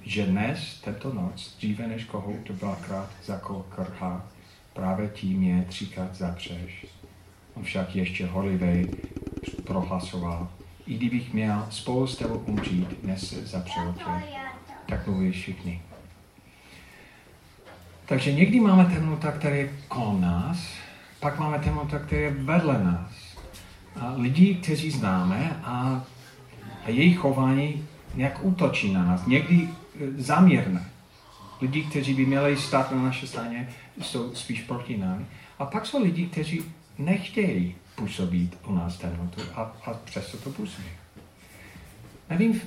že 0.04 0.26
dnes, 0.26 0.80
tento 0.84 1.14
noc, 1.14 1.56
dříve 1.56 1.86
než 1.86 2.04
kohout 2.04 2.50
dvakrát 2.50 3.10
zakokrhá, 3.24 4.26
právě 4.72 5.08
tím 5.08 5.42
je 5.42 5.64
třikrát 5.68 6.14
zapřeš. 6.14 6.86
On 7.54 7.62
však 7.62 7.96
ještě 7.96 8.26
horlivě 8.26 8.86
prohlasoval, 9.64 10.48
i 10.86 10.94
kdybych 10.94 11.32
měl 11.32 11.66
spolu 11.70 12.06
s 12.06 12.16
tebou 12.16 12.38
umřít, 12.38 12.88
dnes 13.02 13.28
se 13.28 13.46
zapřel 13.46 13.94
tak 14.88 15.06
mluví 15.06 15.30
všichni. 15.30 15.82
Takže 18.06 18.32
někdy 18.32 18.60
máme 18.60 18.84
temnota, 18.84 19.32
která 19.32 19.54
je 19.54 19.72
kolem 19.88 20.20
nás, 20.20 20.58
pak 21.20 21.38
máme 21.38 21.58
temnota, 21.58 21.98
která 21.98 22.20
je 22.20 22.30
vedle 22.30 22.84
nás. 22.84 23.12
A 24.00 24.12
lidi, 24.16 24.54
kteří 24.54 24.90
známe 24.90 25.60
a, 25.64 26.04
a 26.84 26.90
jejich 26.90 27.18
chování 27.18 27.86
nějak 28.14 28.44
útočí 28.44 28.92
na 28.92 29.04
nás. 29.04 29.26
Někdy 29.26 29.68
e, 29.68 30.22
zaměrné. 30.22 30.88
Lidi, 31.60 31.82
kteří 31.82 32.14
by 32.14 32.26
měli 32.26 32.56
stát 32.56 32.92
na 32.92 33.02
naší 33.02 33.26
straně, 33.26 33.68
jsou 34.00 34.34
spíš 34.34 34.60
proti 34.60 34.98
nám. 34.98 35.26
A 35.58 35.64
pak 35.66 35.86
jsou 35.86 36.02
lidi, 36.02 36.26
kteří 36.26 36.62
nechtějí 36.98 37.74
působit 37.94 38.58
u 38.66 38.74
nás 38.74 38.96
temnotu 38.96 39.40
a, 39.54 39.60
a 39.86 39.94
přesto 40.04 40.36
to 40.36 40.50
působí. 40.50 40.88
Nevím, 42.30 42.60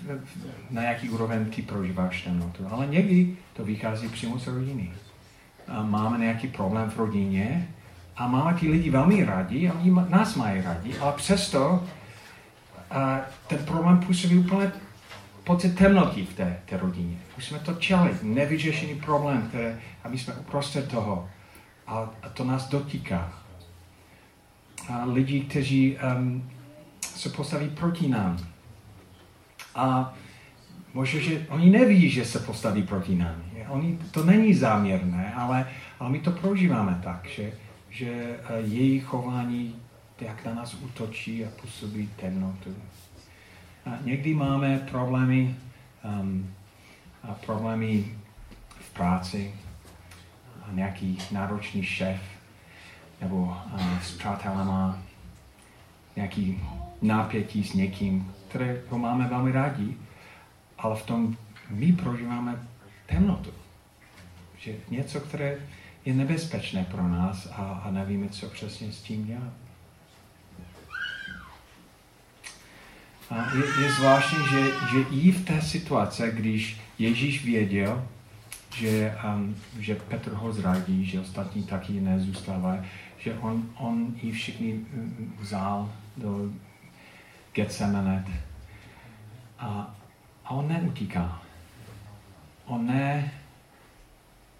na 0.69 0.81
jaký 0.83 1.09
úroveň 1.09 1.45
ty 1.45 1.61
prožíváš 1.61 2.21
temnotu, 2.21 2.67
ale 2.71 2.87
někdy 2.87 3.37
to 3.53 3.65
vychází 3.65 4.07
přímo 4.09 4.39
z 4.39 4.47
rodiny. 4.47 4.91
A 5.67 5.83
máme 5.83 6.17
nějaký 6.17 6.47
problém 6.47 6.89
v 6.89 6.97
rodině 6.97 7.67
a 8.17 8.27
máme 8.27 8.53
ty 8.59 8.69
lidi 8.69 8.89
velmi 8.89 9.25
rádi 9.25 9.69
a 9.69 9.73
oni 9.73 9.91
nás 10.09 10.35
mají 10.35 10.61
rádi, 10.61 10.97
ale 10.97 11.13
přesto 11.13 11.83
a 12.91 13.21
ten 13.47 13.65
problém 13.65 13.99
působí 13.99 14.37
úplně 14.37 14.71
pocit 15.45 15.75
temnoty 15.75 16.25
v 16.25 16.33
té, 16.33 16.59
té 16.65 16.77
rodině. 16.77 17.17
Musíme 17.35 17.59
to 17.59 17.73
čelit, 17.73 18.23
nevyřešený 18.23 18.95
problém, 18.95 19.41
které, 19.47 19.79
aby 20.03 20.17
jsme 20.17 20.33
uprostřed 20.33 20.91
toho. 20.91 21.29
A, 21.87 22.09
a 22.23 22.29
to 22.29 22.43
nás 22.43 22.69
dotýká. 22.69 23.33
A 24.89 25.05
lidi, 25.05 25.41
kteří 25.41 25.97
um, 26.17 26.49
se 27.01 27.29
postaví 27.29 27.69
proti 27.69 28.07
nám. 28.07 28.37
A 29.75 30.13
možná, 30.93 31.19
že 31.19 31.45
oni 31.49 31.69
neví, 31.69 32.09
že 32.09 32.25
se 32.25 32.39
postaví 32.39 32.83
proti 32.83 33.15
nám. 33.15 33.43
Oni, 33.67 33.99
to 34.11 34.23
není 34.23 34.53
záměrné, 34.53 35.33
ale, 35.33 35.67
ale 35.99 36.09
my 36.09 36.19
to 36.19 36.31
prožíváme 36.31 37.01
tak, 37.03 37.27
že, 37.35 37.51
že 37.89 38.09
eh, 38.09 38.61
její 38.61 38.99
chování 38.99 39.75
jak 40.21 40.45
na 40.45 40.53
nás 40.53 40.73
útočí 40.73 41.45
a 41.45 41.49
působí 41.61 42.09
temnotu. 42.15 42.75
Někdy 44.01 44.33
máme 44.33 44.79
problémy, 44.79 45.55
um, 46.03 46.53
a 47.23 47.33
problémy 47.33 48.05
v 48.79 48.93
práci, 48.93 49.53
a 50.61 50.71
nějaký 50.71 51.17
náročný 51.31 51.83
šéf, 51.83 52.21
nebo 53.21 53.35
uh, 53.35 53.99
s 53.99 54.11
přátelama, 54.11 55.01
nějaký 56.15 56.61
nápětí 57.01 57.63
s 57.63 57.73
někým, 57.73 58.33
které 58.49 58.81
ho 58.89 58.97
máme 58.97 59.27
velmi 59.27 59.51
rádi, 59.51 59.97
ale 60.77 60.95
v 60.95 61.05
tom 61.05 61.37
my 61.69 61.91
prožíváme 61.93 62.67
temnotu. 63.05 63.51
Že 64.57 64.75
něco, 64.89 65.19
které 65.19 65.57
je 66.05 66.13
nebezpečné 66.13 66.85
pro 66.91 67.07
nás 67.07 67.47
a, 67.51 67.81
a 67.85 67.91
nevíme, 67.91 68.29
co 68.29 68.49
přesně 68.49 68.91
s 68.91 69.01
tím 69.01 69.25
dělat. 69.25 69.53
A 73.29 73.55
je, 73.55 73.84
je 73.84 73.91
zvláštní, 73.91 74.38
že, 74.51 74.62
že 74.91 75.00
i 75.12 75.32
v 75.32 75.46
té 75.46 75.62
situaci, 75.62 76.32
když 76.34 76.82
Ježíš 77.00 77.46
věděl, 77.46 78.08
že, 78.75 79.17
um, 79.36 79.55
že 79.79 79.96
Petr 79.96 80.34
ho 80.34 80.53
zradí, 80.53 81.05
že 81.05 81.20
ostatní 81.20 81.63
taky 81.63 81.94
nezůstávají, 81.94 82.82
že 83.17 83.34
on, 83.34 83.70
on 83.77 84.15
i 84.22 84.32
všichni 84.32 84.86
vzal 85.39 85.91
do 86.17 86.51
Getsemanet 87.53 88.25
a, 89.60 89.96
a 90.46 90.50
on 90.50 90.67
neutíká. 90.67 91.41
On 92.65 92.88
ne 92.88 93.32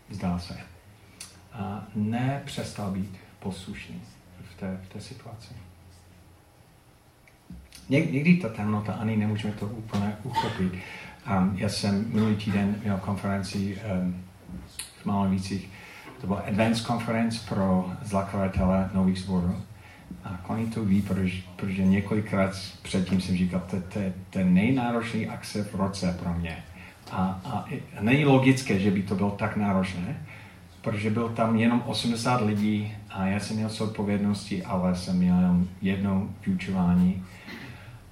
vzdál 0.10 0.40
se. 0.40 0.58
A 1.54 1.84
ne 1.96 2.42
přestal 2.46 2.92
být 2.92 3.18
poslušný 3.40 4.02
v 4.44 4.60
té, 4.60 4.80
v 4.84 4.94
té 4.94 5.02
situaci. 5.02 5.54
Někdy 7.90 8.38
ta 8.38 8.50
temnota, 8.50 8.94
ani 8.94 9.18
nemůžeme 9.18 9.54
to 9.54 9.66
úplně 9.66 10.16
uchopit. 10.24 10.74
Um, 10.74 11.54
já 11.56 11.70
jsem 11.70 12.06
minulý 12.14 12.36
týden 12.36 12.76
měl 12.84 12.98
konferenci 12.98 13.78
um, 14.02 14.16
v 15.02 15.06
Malovících. 15.06 15.70
To 16.22 16.28
byla 16.28 16.40
Advanced 16.40 16.86
Conference 16.86 17.46
pro 17.50 17.92
zakladatele 18.02 18.90
nových 18.94 19.20
zborů. 19.20 19.56
A 20.24 20.40
oni 20.48 20.68
to 20.68 20.86
ví, 20.86 21.02
protože, 21.02 21.42
protože 21.56 21.86
několikrát 21.86 22.52
předtím 22.82 23.22
jsem 23.22 23.38
říkal, 23.38 23.64
to, 23.90 24.00
je 24.40 24.46
nejnáročnější 24.46 25.30
akce 25.30 25.64
v 25.64 25.76
roce 25.76 26.18
pro 26.20 26.34
mě. 26.34 26.64
A, 27.12 27.42
a, 27.46 27.66
není 28.02 28.26
logické, 28.26 28.80
že 28.80 28.92
by 28.92 29.04
to 29.04 29.16
bylo 29.16 29.32
tak 29.32 29.58
náročné, 29.58 30.26
protože 30.82 31.10
byl 31.10 31.30
tam 31.30 31.56
jenom 31.56 31.84
80 31.86 32.42
lidí 32.42 32.94
a 33.10 33.26
já 33.26 33.40
jsem 33.40 33.56
měl 33.56 33.70
odpovědnosti, 33.80 34.64
ale 34.64 34.96
jsem 34.96 35.18
měl 35.18 35.36
jenom 35.36 35.68
jedno 35.82 36.30
vyučování 36.46 37.24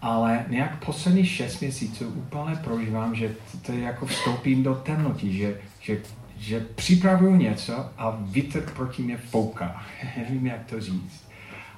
ale 0.03 0.45
nějak 0.49 0.85
poslední 0.85 1.25
šest 1.25 1.59
měsíců 1.59 2.07
úplně 2.07 2.55
prožívám, 2.55 3.15
že 3.15 3.35
to 3.65 3.71
je 3.71 3.79
jako 3.79 4.05
vstoupím 4.05 4.63
do 4.63 4.75
temnoty, 4.75 5.33
že, 5.33 5.57
že, 5.79 6.01
že 6.37 6.59
připravuju 6.59 7.35
něco 7.35 7.89
a 7.97 8.17
vítr 8.21 8.61
proti 8.61 9.01
mě 9.01 9.17
fouká. 9.17 9.83
Nevím, 10.17 10.47
jak 10.47 10.65
to 10.65 10.81
říct. 10.81 11.27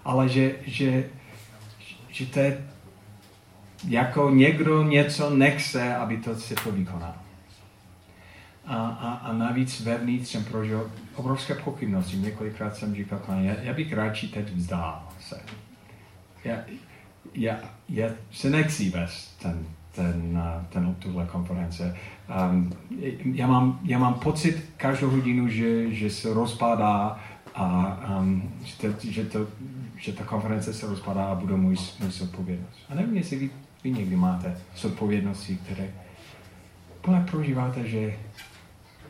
Ale 0.06 0.30
že, 0.30 0.56
že, 0.66 1.10
že 2.10 2.26
to 2.26 2.40
je 2.40 2.68
jako 3.88 4.30
někdo 4.30 4.84
něco 4.84 5.30
nechce, 5.30 5.96
aby 5.96 6.18
to 6.18 6.36
se 6.36 6.56
to 6.56 6.72
vykonalo. 6.72 7.14
A, 8.66 8.76
a, 8.76 9.14
a 9.14 9.34
navíc 9.34 9.82
vevnitř 9.82 10.30
jsem 10.30 10.44
prožil 10.44 10.92
obrovské 11.16 11.56
pochybnosti. 11.56 12.18
Několikrát 12.18 12.76
jsem 12.76 12.96
říkal, 12.96 13.20
já, 13.42 13.54
já 13.62 13.74
bych 13.74 13.94
radši 13.94 14.28
teď 14.28 14.54
vzdál 14.54 15.08
se. 15.20 15.42
Já, 16.44 16.58
já, 17.36 17.60
já 17.90 18.10
se 18.32 18.50
nechci 18.50 18.90
vést 18.90 19.40
ten, 19.42 19.66
ten, 19.92 20.42
ten, 20.70 20.96
tuhle 20.96 21.26
konference. 21.26 21.98
Um, 22.52 22.74
já, 23.34 23.48
mám, 23.48 23.80
já 23.84 24.00
mám 24.00 24.14
pocit 24.14 24.66
každou 24.78 25.10
hodinu, 25.10 25.48
že, 25.50 25.94
že 25.94 26.10
se 26.10 26.34
rozpadá 26.34 27.20
a 27.56 27.98
um, 28.20 28.54
že, 28.64 28.76
to, 28.76 28.88
že, 29.00 29.26
to, 29.26 29.48
že 29.98 30.14
ta 30.14 30.24
konference 30.24 30.74
se 30.74 30.88
rozpadá 30.88 31.26
a 31.26 31.36
bude 31.36 31.56
můj, 31.56 31.76
můj 32.00 32.12
zodpovědnost. 32.12 32.80
A 32.90 32.96
nevím, 32.96 33.18
jestli 33.18 33.38
vy, 33.38 33.50
vy 33.84 33.92
někdy 33.92 34.16
máte 34.16 34.58
zodpovědnosti, 34.76 35.58
které 35.64 35.90
úplně 37.00 37.26
prožíváte, 37.32 37.88
že, 37.88 38.14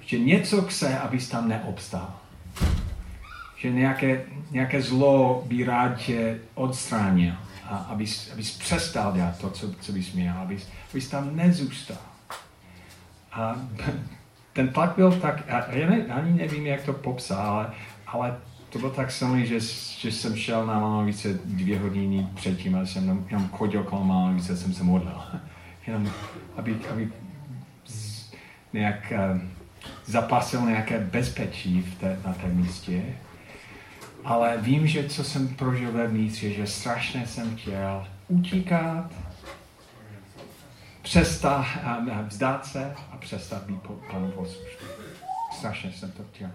že 0.01 0.19
něco 0.19 0.61
chce, 0.61 0.99
abys 0.99 1.29
tam 1.29 1.47
neobstál. 1.47 2.15
Že 3.57 3.71
nějaké, 3.71 4.25
nějaké 4.51 4.81
zlo 4.81 5.43
by 5.47 5.63
rád 5.63 5.97
tě 5.97 6.39
odstránil 6.55 7.33
a 7.69 7.77
abys, 7.77 8.31
abys 8.33 8.57
přestal 8.57 9.13
dělat 9.13 9.37
to, 9.37 9.49
co, 9.49 9.73
co 9.73 9.91
bys 9.91 10.11
měl, 10.11 10.37
abys, 10.37 10.67
abys 10.91 11.09
tam 11.09 11.35
nezůstal. 11.35 11.97
A 13.31 13.55
ten 14.53 14.67
tlak 14.67 14.95
byl 14.95 15.11
tak, 15.11 15.43
já 15.47 15.89
ne, 15.89 16.05
ani 16.05 16.33
nevím, 16.33 16.67
jak 16.67 16.83
to 16.83 16.93
popsat, 16.93 17.39
ale, 17.39 17.73
ale 18.07 18.37
to 18.69 18.79
bylo 18.79 18.91
tak 18.91 19.11
silný, 19.11 19.45
že, 19.45 19.59
že 19.99 20.11
jsem 20.11 20.35
šel 20.35 20.65
na 20.65 20.79
Malovice 20.79 21.39
dvě 21.45 21.79
hodiny 21.79 22.27
předtím, 22.35 22.75
ale 22.75 22.87
jsem 22.87 23.25
jenom, 23.29 23.49
chodil 23.49 23.83
kolem 23.83 24.07
Malovice, 24.07 24.57
jsem 24.57 24.73
se 24.73 24.83
modlil. 24.83 25.21
Jenom, 25.87 26.11
aby, 26.57 26.77
aby 26.91 27.11
nějak 28.73 29.13
uh, 29.31 29.41
zapasil 30.05 30.61
nějaké 30.61 30.99
bezpečí 30.99 31.81
v 31.81 31.99
té, 31.99 32.19
na 32.25 32.33
té 32.33 32.47
místě 32.47 33.03
ale 34.25 34.57
vím, 34.57 34.87
že 34.87 35.09
co 35.09 35.23
jsem 35.23 35.55
prožil 35.55 35.91
vevnitř, 35.91 36.43
je, 36.43 36.53
že 36.53 36.67
strašně 36.67 37.27
jsem 37.27 37.57
chtěl 37.57 38.07
utíkat, 38.27 39.11
přestat, 41.01 41.65
vzdát 42.27 42.65
se 42.65 42.95
a 43.11 43.17
přestat 43.17 43.63
být 43.63 43.79
panu 44.11 44.31
poslušný. 44.31 44.87
Strašně 45.57 45.91
jsem 45.91 46.11
to 46.11 46.23
chtěl. 46.23 46.51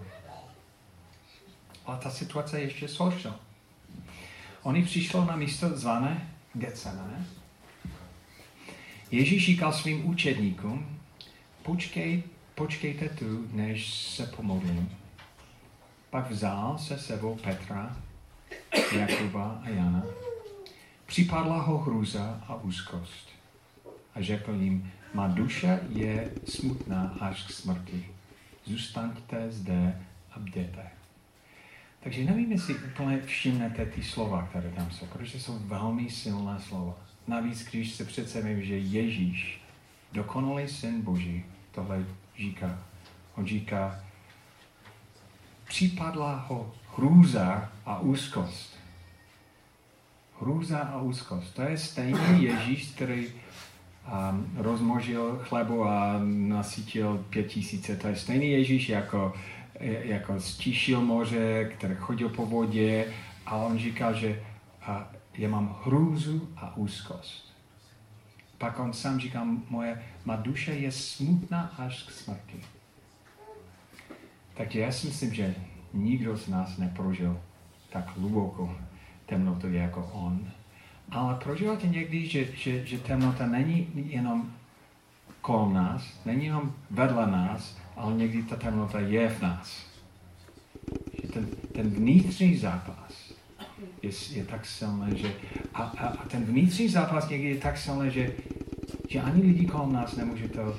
Ale 1.85 1.97
ta 1.97 2.09
situace 2.09 2.59
je 2.59 2.63
ještě 2.63 2.87
složila. 2.87 3.39
Oni 4.63 4.83
přišli 4.83 5.25
na 5.25 5.35
místo 5.35 5.77
zvané 5.77 6.29
Getsemane. 6.53 7.25
Ježíš 9.11 9.45
říkal 9.45 9.73
svým 9.73 10.05
učedníkům, 10.05 10.99
počkej, 11.63 12.23
počkejte 12.55 13.09
tu, 13.09 13.47
než 13.51 13.93
se 13.93 14.25
pomodlím. 14.25 15.00
Pak 16.11 16.31
vzal 16.31 16.77
se 16.77 16.97
sebou 16.97 17.35
Petra, 17.35 17.97
Jakuba 18.97 19.61
a 19.63 19.69
Jana. 19.69 20.03
Připadla 21.05 21.61
ho 21.61 21.77
hruza 21.77 22.43
a 22.47 22.55
úzkost. 22.55 23.29
A 24.15 24.21
řekl 24.21 24.53
jim, 24.53 24.91
má 25.13 25.27
duše 25.27 25.79
je 25.89 26.31
smutná 26.45 27.17
až 27.19 27.43
k 27.43 27.51
smrti. 27.51 28.07
Zůstaňte 28.65 29.51
zde 29.51 30.01
a 30.31 30.39
bděte. 30.39 30.91
Takže 31.99 32.23
nevím, 32.23 32.51
jestli 32.51 32.75
úplně 32.75 33.21
všimnete 33.21 33.85
ty 33.85 34.03
slova, 34.03 34.47
které 34.49 34.69
tam 34.69 34.91
jsou, 34.91 35.05
protože 35.05 35.39
jsou 35.39 35.59
velmi 35.59 36.09
silné 36.09 36.59
slova. 36.59 36.95
navíc, 37.27 37.65
když 37.65 37.91
se 37.91 38.05
představím, 38.05 38.63
že 38.63 38.77
Ježíš, 38.77 39.61
dokonalý 40.11 40.67
syn 40.67 41.01
Boží, 41.01 41.45
tohle 41.71 42.05
říká. 42.37 42.79
On 43.35 43.45
říká, 43.45 44.03
připadla 45.71 46.35
ho 46.35 46.71
hrůza 46.97 47.69
a 47.85 47.99
úzkost. 47.99 48.75
Hrůza 50.41 50.79
a 50.79 51.01
úzkost. 51.01 51.55
To 51.55 51.61
je 51.61 51.77
stejný 51.77 52.43
Ježíš, 52.43 52.91
který 52.95 53.27
um, 53.27 54.51
rozmožil 54.55 55.39
chlebu 55.43 55.85
a 55.85 56.19
nasytil 56.23 57.25
pět 57.29 57.47
tisíce. 57.47 57.95
To 57.95 58.07
je 58.07 58.15
stejný 58.15 58.51
Ježíš, 58.51 58.89
jako, 58.89 59.33
jako 59.79 60.39
stíšil 60.39 61.01
moře, 61.01 61.71
který 61.77 61.95
chodil 61.95 62.29
po 62.29 62.45
vodě 62.45 63.13
a 63.45 63.55
on 63.55 63.79
říkal, 63.79 64.13
že 64.13 64.43
a, 64.81 65.07
já 65.37 65.49
mám 65.49 65.75
hrůzu 65.83 66.49
a 66.57 66.77
úzkost. 66.77 67.53
Pak 68.57 68.79
on 68.79 68.93
sám 68.93 69.19
říká, 69.19 69.47
moje 69.69 70.03
má 70.25 70.35
duše 70.35 70.73
je 70.73 70.91
smutná 70.91 71.73
až 71.77 72.03
k 72.03 72.11
smrti. 72.11 72.59
Takže 74.53 74.79
já 74.79 74.91
si 74.91 75.07
myslím, 75.07 75.33
že 75.33 75.55
nikdo 75.93 76.37
z 76.37 76.47
nás 76.47 76.77
neprožil 76.77 77.39
tak 77.89 78.17
hlubokou 78.17 78.71
temnotu 79.25 79.73
jako 79.73 80.09
on. 80.13 80.51
Ale 81.11 81.35
prožíváte 81.35 81.87
někdy, 81.87 82.27
že, 82.27 82.47
že, 82.55 82.85
že 82.85 82.97
temnota 82.97 83.47
není 83.47 83.87
jenom 83.93 84.53
kolem 85.41 85.73
nás, 85.73 86.19
není 86.25 86.45
jenom 86.45 86.73
vedle 86.89 87.31
nás, 87.31 87.77
ale 87.95 88.15
někdy 88.15 88.43
ta 88.43 88.55
temnota 88.55 88.99
je 88.99 89.29
v 89.29 89.41
nás. 89.41 89.85
Že 91.21 91.27
ten, 91.27 91.47
ten 91.73 91.89
vnitřní 91.89 92.57
zápas 92.57 93.33
je, 94.01 94.11
je 94.31 94.45
tak 94.45 94.65
silný, 94.65 95.19
že 95.19 95.33
a, 95.73 95.83
a, 95.83 96.07
a 96.07 96.25
ten 96.25 96.45
vnitřní 96.45 96.89
zápas 96.89 97.29
někdy 97.29 97.49
je 97.49 97.57
tak 97.57 97.77
silný, 97.77 98.11
že, 98.11 98.33
že 99.09 99.21
ani 99.21 99.41
lidi 99.41 99.65
kolem 99.65 99.93
nás 99.93 100.15
nemůže 100.15 100.47
to, 100.47 100.77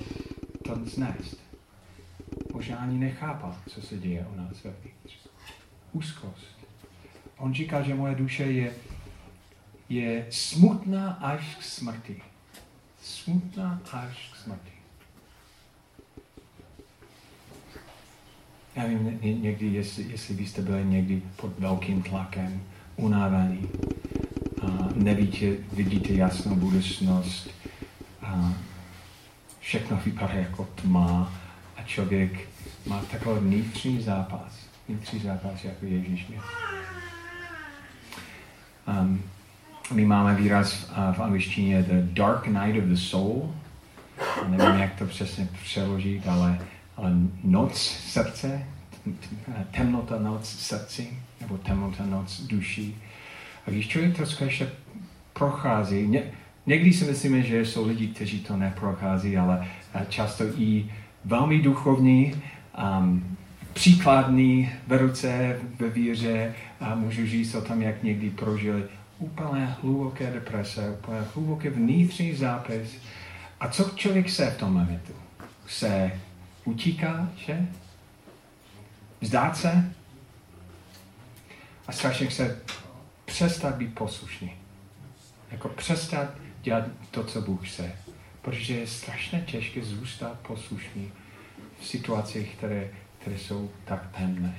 to 0.65 0.77
znést. 0.85 1.42
Možná 2.53 2.77
ani 2.77 2.99
nechápat, 2.99 3.59
co 3.69 3.83
se 3.83 3.99
děje 3.99 4.27
u 4.33 4.37
nás 4.37 4.65
vevnitř. 4.65 5.29
Úzkost. 5.93 6.59
On 7.37 7.55
říká, 7.55 7.83
že 7.83 7.95
moje 7.95 8.15
duše 8.15 8.43
je, 8.43 8.73
je 9.89 10.27
smutná 10.31 11.13
až 11.13 11.57
k 11.57 11.63
smrti. 11.63 12.23
Smutná 13.03 13.81
až 13.93 14.31
k 14.33 14.37
smrti. 14.37 14.73
Já 18.77 18.87
vím 18.87 19.19
někdy, 19.43 19.67
jestli, 19.67 20.03
jestli 20.03 20.35
byste 20.35 20.63
byli 20.63 20.85
někdy 20.85 21.23
pod 21.37 21.59
velkým 21.59 22.03
tlakem, 22.03 22.63
unavený, 22.97 23.69
a 24.63 24.89
nevíte, 24.95 25.47
vidíte 25.73 26.13
jasnou 26.13 26.55
budoucnost, 26.55 27.51
a 28.23 28.55
všechno 29.61 30.01
vypadá 30.05 30.35
jako 30.35 30.69
tma 30.75 31.42
a 31.83 31.87
člověk 31.87 32.49
má 32.87 33.03
takový 33.11 33.41
vnitřní 33.41 34.03
zápas, 34.03 34.67
vnitřní 34.89 35.21
zápas, 35.21 35.65
jako 35.65 35.87
Ježíš 35.87 36.27
měl. 36.27 36.43
Um, 39.01 39.23
my 39.93 40.05
máme 40.05 40.35
výraz 40.35 40.73
v, 40.73 40.89
v 41.13 41.21
angličtině 41.21 41.83
The 41.83 42.13
Dark 42.13 42.47
Night 42.47 42.79
of 42.79 42.85
the 42.85 42.95
Soul. 42.95 43.55
Nevím, 44.49 44.81
jak 44.81 44.95
to 44.95 45.07
přesně 45.07 45.49
přeložit, 45.63 46.29
ale, 46.29 46.59
ale 46.97 47.11
noc 47.45 47.81
srdce, 48.09 48.67
temnota 49.71 50.19
noc 50.19 50.49
srdci, 50.49 51.19
nebo 51.41 51.59
temnota 51.59 52.07
noc 52.07 52.41
duší. 52.41 52.97
A 53.67 53.71
když 53.71 53.89
člověk 53.89 54.17
to 54.17 54.45
ještě 54.45 54.71
prochází, 55.33 56.07
ně, 56.07 56.23
někdy 56.67 56.93
si 56.93 57.05
myslíme, 57.05 57.43
že 57.43 57.61
jsou 57.61 57.87
lidi, 57.87 58.09
kteří 58.09 58.41
to 58.41 58.57
neprochází, 58.57 59.37
ale 59.37 59.69
často 60.09 60.45
i 60.57 60.91
velmi 61.25 61.63
duchovní, 61.63 62.43
um, 62.99 63.37
příkladný 63.73 64.73
v 64.87 64.99
ruce, 64.99 65.61
ve 65.79 65.89
víře 65.89 66.55
a 66.81 66.95
můžu 66.95 67.27
říct 67.27 67.55
o 67.55 67.63
tom, 67.63 67.83
jak 67.83 68.03
někdy 68.03 68.31
prožili 68.31 68.83
úplně 69.19 69.77
hluboké 69.83 70.31
deprese, 70.31 70.91
úplně 70.91 71.21
hluboké 71.35 71.71
vnitřní 71.71 72.35
zápis. 72.35 72.99
A 73.61 73.69
co 73.69 73.91
člověk 73.97 74.31
se 74.31 74.51
v 74.51 74.59
tom 74.59 74.73
momentu? 74.73 75.13
Se 75.67 76.21
utíká, 76.65 77.29
že? 77.37 77.67
Vzdát 79.21 79.57
se? 79.57 79.95
A 81.87 81.93
strašně 81.93 82.31
se 82.31 82.59
přestat 83.25 83.75
být 83.75 83.95
poslušný. 83.95 84.53
Jako 85.51 85.69
přestat 85.69 86.29
dělat 86.63 86.85
to, 87.11 87.25
co 87.25 87.41
Bůh 87.43 87.69
chce. 87.69 87.93
Protože 88.43 88.75
je 88.75 88.87
strašně 88.87 89.41
těžké 89.41 89.83
zůstat 89.83 90.39
poslušný 90.41 91.13
v 91.81 91.87
situacích, 91.87 92.57
které, 92.57 92.91
které 93.19 93.39
jsou 93.39 93.71
tak 93.85 94.17
temné 94.17 94.59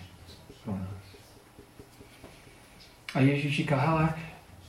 pro 0.63 0.73
nás. 0.73 1.03
A 3.13 3.19
Ježíš 3.19 3.57
říká, 3.57 3.79
hele, 3.79 4.13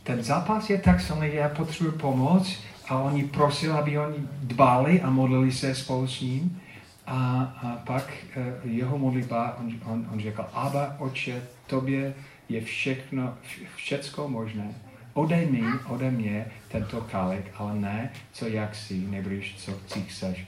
ten 0.02 0.22
zápas 0.22 0.70
je 0.70 0.78
tak 0.78 1.00
silný, 1.00 1.34
já 1.34 1.48
potřebuji 1.48 1.92
pomoc 1.92 2.62
a 2.88 2.98
oni 2.98 3.24
prosili, 3.24 3.72
aby 3.72 3.98
oni 3.98 4.16
dbali 4.42 5.00
a 5.00 5.10
modlili 5.10 5.52
se 5.52 5.74
spolu 5.74 6.08
s 6.08 6.20
ním. 6.20 6.60
A, 7.06 7.42
a 7.42 7.82
pak 7.86 8.12
uh, 8.36 8.70
jeho 8.72 8.98
modlitba, 8.98 9.56
on, 9.60 9.72
on, 9.84 10.08
on 10.12 10.20
řekl, 10.20 10.46
Aba, 10.52 10.96
oče, 10.98 11.42
tobě 11.66 12.14
je 12.48 12.60
všechno, 12.60 13.34
všecko 13.76 14.28
možné. 14.28 14.74
Odej 15.14 15.46
mi, 15.46 15.62
ode 15.86 16.10
mě 16.10 16.46
tento 16.68 17.00
kalik, 17.00 17.44
ale 17.54 17.74
ne, 17.74 18.10
co 18.32 18.46
jak 18.46 18.74
si, 18.74 18.98
nebudeš, 18.98 19.54
co 19.56 19.72
chceš. 20.08 20.46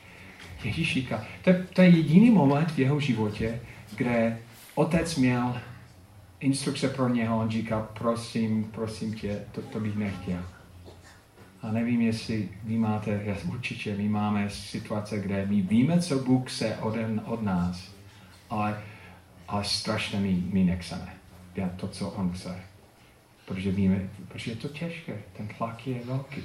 Ježíš 0.64 0.94
říká, 0.94 1.24
to, 1.44 1.50
to 1.72 1.82
je 1.82 1.88
jediný 1.88 2.30
moment 2.30 2.70
v 2.70 2.78
jeho 2.78 3.00
životě, 3.00 3.60
kde 3.96 4.38
otec 4.74 5.16
měl 5.16 5.60
instrukce 6.40 6.88
pro 6.88 7.08
něho, 7.08 7.38
on 7.38 7.50
říká, 7.50 7.88
prosím, 7.98 8.64
prosím 8.64 9.14
tě, 9.14 9.40
to, 9.52 9.62
to 9.62 9.80
bych 9.80 9.96
nechtěl. 9.96 10.42
A 11.62 11.72
nevím, 11.72 12.00
jestli 12.00 12.48
vy 12.64 12.78
máte, 12.78 13.36
určitě 13.48 13.96
my 13.96 14.08
máme 14.08 14.50
situace, 14.50 15.18
kde 15.18 15.46
my 15.46 15.62
víme, 15.62 16.00
co 16.00 16.18
Bůh 16.18 16.50
se 16.50 16.76
od, 16.76 16.94
od 17.24 17.42
nás, 17.42 17.92
ale, 18.50 18.82
ale 19.48 19.64
strašně 19.64 20.20
my, 20.20 20.42
my 20.52 20.64
nechceme 20.64 21.14
dělat 21.54 21.72
to, 21.76 21.88
co 21.88 22.10
On 22.10 22.32
chce. 22.32 22.75
Protože 23.46 23.70
víme, 23.70 24.10
protože 24.28 24.50
je 24.50 24.56
to 24.56 24.68
těžké, 24.68 25.22
ten 25.36 25.48
tlak 25.48 25.86
je 25.86 26.00
velký. 26.04 26.42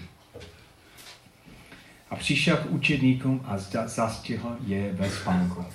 A 2.09 2.15
přišel 2.15 2.57
k 2.57 2.71
učedníkům 2.71 3.45
a 3.45 3.57
zastihl 3.87 4.57
je 4.65 4.93
ve 4.93 5.09
spánku. 5.09 5.65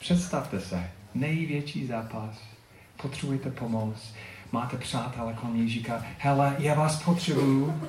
Představte 0.00 0.60
se, 0.60 0.90
největší 1.14 1.86
zápas 1.86 2.42
potřebujete 3.02 3.50
pomoc, 3.50 4.14
máte 4.52 4.76
přátelé 4.76 5.34
kolem 5.34 5.68
říká, 5.68 6.04
hele, 6.18 6.56
já 6.58 6.74
vás 6.74 7.02
potřebuju, 7.02 7.82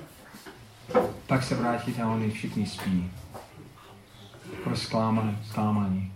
pak 1.27 1.43
se 1.43 1.55
vrátíte 1.55 2.01
a 2.01 2.11
oni 2.11 2.31
všichni 2.31 2.65
spí. 2.65 3.11
Jako 4.53 4.75
zklámaní. 4.75 6.11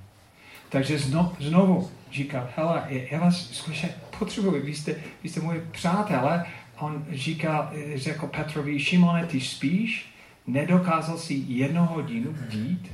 Takže 0.70 1.00
znovu, 1.00 1.36
znovu 1.40 1.92
říká, 2.12 2.50
hele, 2.56 2.88
já 2.90 3.20
vás 3.20 3.50
skutečně 3.52 3.90
potřebuji, 4.20 4.62
vy 4.62 4.76
jste, 4.76 4.96
vy 5.24 5.30
jste 5.30 5.40
moje 5.40 5.62
přátelé. 5.72 6.46
On 6.80 7.06
říká, 7.12 7.72
řekl 7.96 8.28
Petrovi, 8.28 8.80
Šimone, 8.80 9.26
ty 9.26 9.42
spíš? 9.42 10.14
Nedokázal 10.48 11.18
si 11.18 11.34
jednu 11.48 11.86
hodinu 11.86 12.36
dít? 12.50 12.92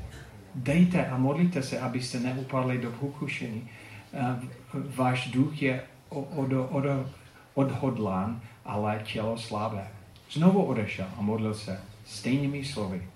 Dejte 0.56 1.06
a 1.08 1.18
modlite 1.18 1.64
se, 1.64 1.80
abyste 1.80 2.20
neupadli 2.20 2.78
do 2.78 2.92
pokušení. 2.92 3.70
Váš 4.74 5.28
duch 5.28 5.62
je 5.62 5.84
od, 6.10 6.54
od, 6.70 6.84
odhodlán, 7.54 8.42
ale 8.66 9.02
tělo 9.04 9.38
slabé. 9.38 9.88
Znovu 10.32 10.64
odešel 10.64 11.06
a 11.18 11.22
modlil 11.22 11.54
se 11.54 11.82
stejnými 12.06 12.66
slovy. 12.66 13.08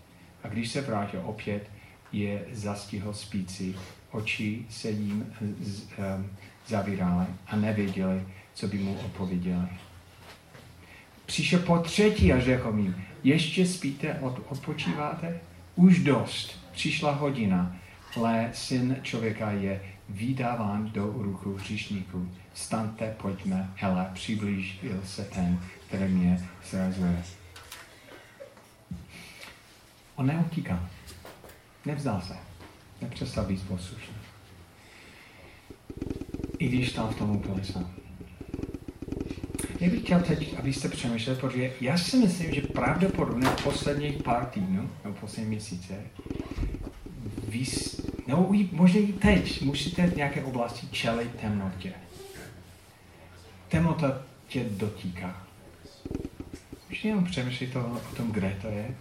A 0.43 0.47
když 0.47 0.69
se 0.69 0.81
vrátil 0.81 1.21
opět, 1.25 1.69
je 2.11 2.45
zastihl 2.51 3.13
spící, 3.13 3.75
oči 4.11 4.65
se 4.69 4.89
jim 4.89 5.33
zavíraly 6.67 7.25
a 7.47 7.55
nevěděli, 7.55 8.23
co 8.53 8.67
by 8.67 8.77
mu 8.77 8.99
odpověděli. 8.99 9.67
Přišel 11.25 11.59
po 11.59 11.77
třetí 11.77 12.33
a 12.33 12.39
řekl 12.39 12.71
mi, 12.71 12.95
ještě 13.23 13.65
spíte, 13.65 14.19
od, 14.19 14.41
odpočíváte? 14.49 15.39
Už 15.75 15.99
dost, 15.99 16.59
přišla 16.71 17.11
hodina, 17.11 17.75
ale 18.15 18.49
syn 18.53 18.97
člověka 19.01 19.51
je 19.51 19.81
vydáván 20.09 20.91
do 20.91 21.13
ruku 21.17 21.53
hříšníků. 21.53 22.31
Staňte, 22.53 23.15
pojďme, 23.21 23.73
hele, 23.75 24.09
přiblížil 24.13 25.01
se 25.05 25.23
ten, 25.23 25.59
který 25.87 26.13
mě 26.13 26.49
zrazuje. 26.69 27.23
On 30.15 30.25
neutíká. 30.25 30.89
Nevzdal 31.85 32.21
se. 32.21 32.37
Nepřestal 33.01 33.45
být 33.45 33.67
poslušný. 33.67 34.13
I 36.59 36.67
když 36.67 36.91
tam 36.91 37.09
v 37.09 37.15
tom 37.15 37.31
úplně 37.31 37.63
sám. 37.63 37.93
já 39.79 39.89
bych 39.89 40.01
chtěl 40.01 40.19
teď, 40.19 40.59
abyste 40.59 40.89
přemýšleli, 40.89 41.39
protože 41.39 41.73
já 41.81 41.97
si 41.97 42.17
myslím, 42.17 42.53
že 42.53 42.61
pravděpodobně 42.61 43.47
v 43.47 43.63
posledních 43.63 44.23
pár 44.23 44.45
týdnů, 44.45 44.89
nebo 45.03 45.15
poslední 45.15 45.49
měsíce, 45.49 46.03
vy, 47.47 47.65
nebo 48.27 48.53
možná 48.71 48.99
i 48.99 49.13
teď, 49.13 49.61
musíte 49.61 50.07
v 50.07 50.15
nějaké 50.15 50.43
oblasti 50.43 50.87
čelit 50.87 51.35
temnotě. 51.35 51.93
Temnota 53.67 54.21
tě 54.47 54.63
dotýká. 54.69 55.47
Už 56.91 57.05
jenom 57.05 57.25
přemýšlít 57.25 57.75
o, 57.75 57.79
o 58.11 58.15
tom, 58.15 58.31
kde 58.31 58.57
to 58.61 58.67
je. 58.67 58.95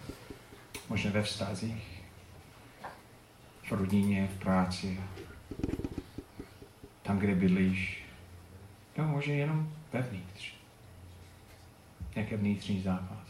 Možná 0.88 1.10
ve 1.10 1.22
vztazích, 1.22 1.97
v 3.68 3.72
rodině, 3.72 4.28
v 4.28 4.38
práci, 4.38 5.00
tam, 7.02 7.18
kde 7.18 7.34
bydlíš. 7.34 8.04
No, 8.96 9.04
možná 9.04 9.34
jenom 9.34 9.72
vevnitř. 9.92 10.52
Nějaký 12.14 12.34
vnitřní 12.34 12.82
zápas. 12.82 13.28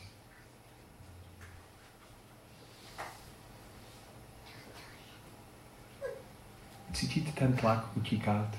Cítíte 6.92 7.32
ten 7.32 7.56
tlak 7.56 7.96
utíkat? 7.96 8.56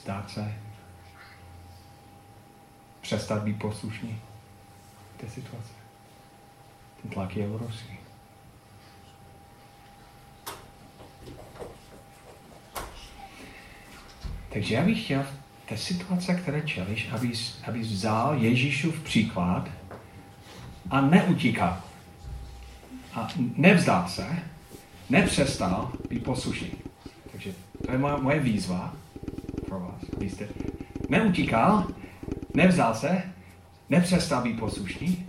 Zdát 0.00 0.30
se? 0.30 0.54
Přestat 3.00 3.42
být 3.42 3.58
poslušný 3.58 4.20
té 5.16 5.28
situace. 5.28 5.72
Ten 7.02 7.10
tlak 7.10 7.36
je 7.36 7.48
obrovský. 7.48 8.07
Takže 14.58 14.74
já 14.74 14.84
bych 14.84 15.04
chtěl 15.04 15.26
té 15.68 15.76
situace, 15.76 16.34
které 16.34 16.62
čelíš, 16.62 17.08
abys, 17.12 17.58
abys 17.66 17.86
vzal 17.86 18.34
Ježíšův 18.38 19.00
příklad 19.00 19.68
a 20.90 21.00
neutíkal. 21.00 21.82
A 23.14 23.28
nevzdal 23.56 24.08
se, 24.08 24.26
nepřestal 25.10 25.92
být 26.08 26.24
poslušný. 26.24 26.70
Takže 27.32 27.52
to 27.86 27.92
je 27.92 27.98
moje, 27.98 28.16
moje 28.16 28.40
výzva 28.40 28.94
pro 29.66 29.80
vás, 29.80 30.04
abyste 30.16 30.48
neutíkal, 31.08 31.86
nevzal 32.54 32.94
se, 32.94 33.22
nepřestal 33.88 34.42
být 34.42 34.58
poslušný. 34.58 35.26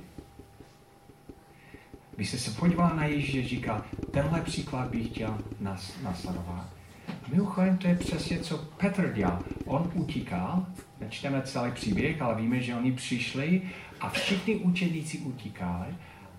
Když 2.15 2.29
se 2.29 2.51
podíval 2.51 2.95
na 2.95 3.05
Ježíše, 3.05 3.47
říká, 3.47 3.85
tenhle 4.11 4.41
příklad 4.41 4.89
bych 4.89 5.07
chtěl 5.07 5.37
nas, 5.59 5.93
nasledovat. 6.03 6.78
Mimochodem, 7.31 7.77
to 7.77 7.87
je 7.87 7.95
přesně, 7.95 8.39
co 8.39 8.57
Petr 8.57 9.13
dělal. 9.13 9.43
On 9.65 9.91
utíkal, 9.93 10.65
nečteme 10.99 11.41
celý 11.41 11.71
příběh, 11.71 12.21
ale 12.21 12.35
víme, 12.35 12.61
že 12.61 12.75
oni 12.75 12.91
přišli 12.91 13.61
a 14.01 14.09
všichni 14.09 14.55
učeníci 14.55 15.17
utíkali, 15.17 15.87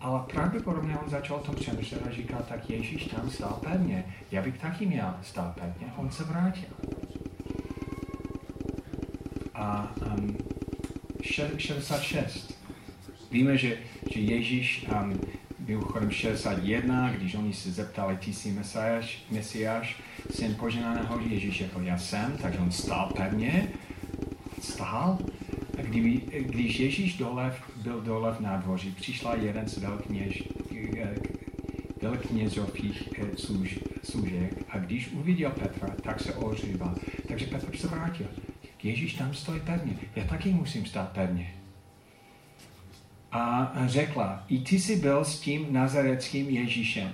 ale 0.00 0.20
pravděpodobně 0.32 0.98
on 0.98 1.10
začal 1.10 1.36
o 1.36 1.40
tom 1.40 1.54
přemýšlet 1.54 2.06
a 2.06 2.10
říkal, 2.10 2.44
tak 2.48 2.70
Ježíš 2.70 3.04
tam 3.04 3.30
stál 3.30 3.60
pevně. 3.62 4.04
Já 4.30 4.42
bych 4.42 4.58
taky 4.58 4.86
měl 4.86 5.14
stát 5.22 5.54
pevně. 5.54 5.92
On 5.96 6.10
se 6.10 6.24
vrátil. 6.24 6.68
A 9.54 9.92
um, 10.18 10.36
66. 11.22 12.60
Víme, 13.30 13.56
že, 13.56 13.78
že 14.14 14.20
Ježíš 14.20 14.86
um, 15.02 15.20
byl 15.58 15.80
chodem 15.80 16.10
61, 16.10 17.12
když 17.12 17.34
oni 17.34 17.52
se 17.52 17.70
zeptali, 17.70 18.16
ty 18.16 18.32
jsi 18.32 18.52
mesiáš, 18.52 19.22
mesiáš, 19.30 20.00
syn 20.30 20.54
poženaného 20.54 21.20
Ježíš 21.20 21.60
jako 21.60 21.80
já 21.80 21.98
jsem, 21.98 22.38
takže 22.42 22.58
on 22.58 22.70
stál 22.70 23.12
pevně, 23.16 23.68
stál. 24.60 25.18
A 25.78 25.82
kdyby, 25.82 26.20
když 26.40 26.80
Ježíš 26.80 27.16
dole, 27.16 27.54
byl 27.76 28.00
dole 28.00 28.34
v 28.34 28.40
nádvoří, 28.40 28.90
přišla 28.90 29.34
jeden 29.34 29.68
z 29.68 29.78
velkněž, 29.78 30.42
velknězových 32.02 33.08
eh, 33.18 33.36
služ, 33.36 33.78
služek 34.02 34.64
a 34.68 34.78
když 34.78 35.12
uviděl 35.12 35.50
Petra, 35.50 35.88
tak 36.02 36.20
se 36.20 36.34
ohříval. 36.34 36.94
Takže 37.28 37.46
Petr 37.46 37.76
se 37.76 37.86
vrátil. 37.86 38.26
Ježíš 38.82 39.14
tam 39.14 39.34
stojí 39.34 39.60
pevně. 39.60 39.92
Já 40.16 40.24
taky 40.24 40.52
musím 40.52 40.86
stát 40.86 41.12
pevně. 41.12 41.54
A 43.32 43.72
řekla, 43.86 44.44
i 44.48 44.58
ty 44.60 44.80
jsi 44.80 44.96
byl 44.96 45.24
s 45.24 45.40
tím 45.40 45.66
nazareckým 45.70 46.48
Ježíšem. 46.48 47.12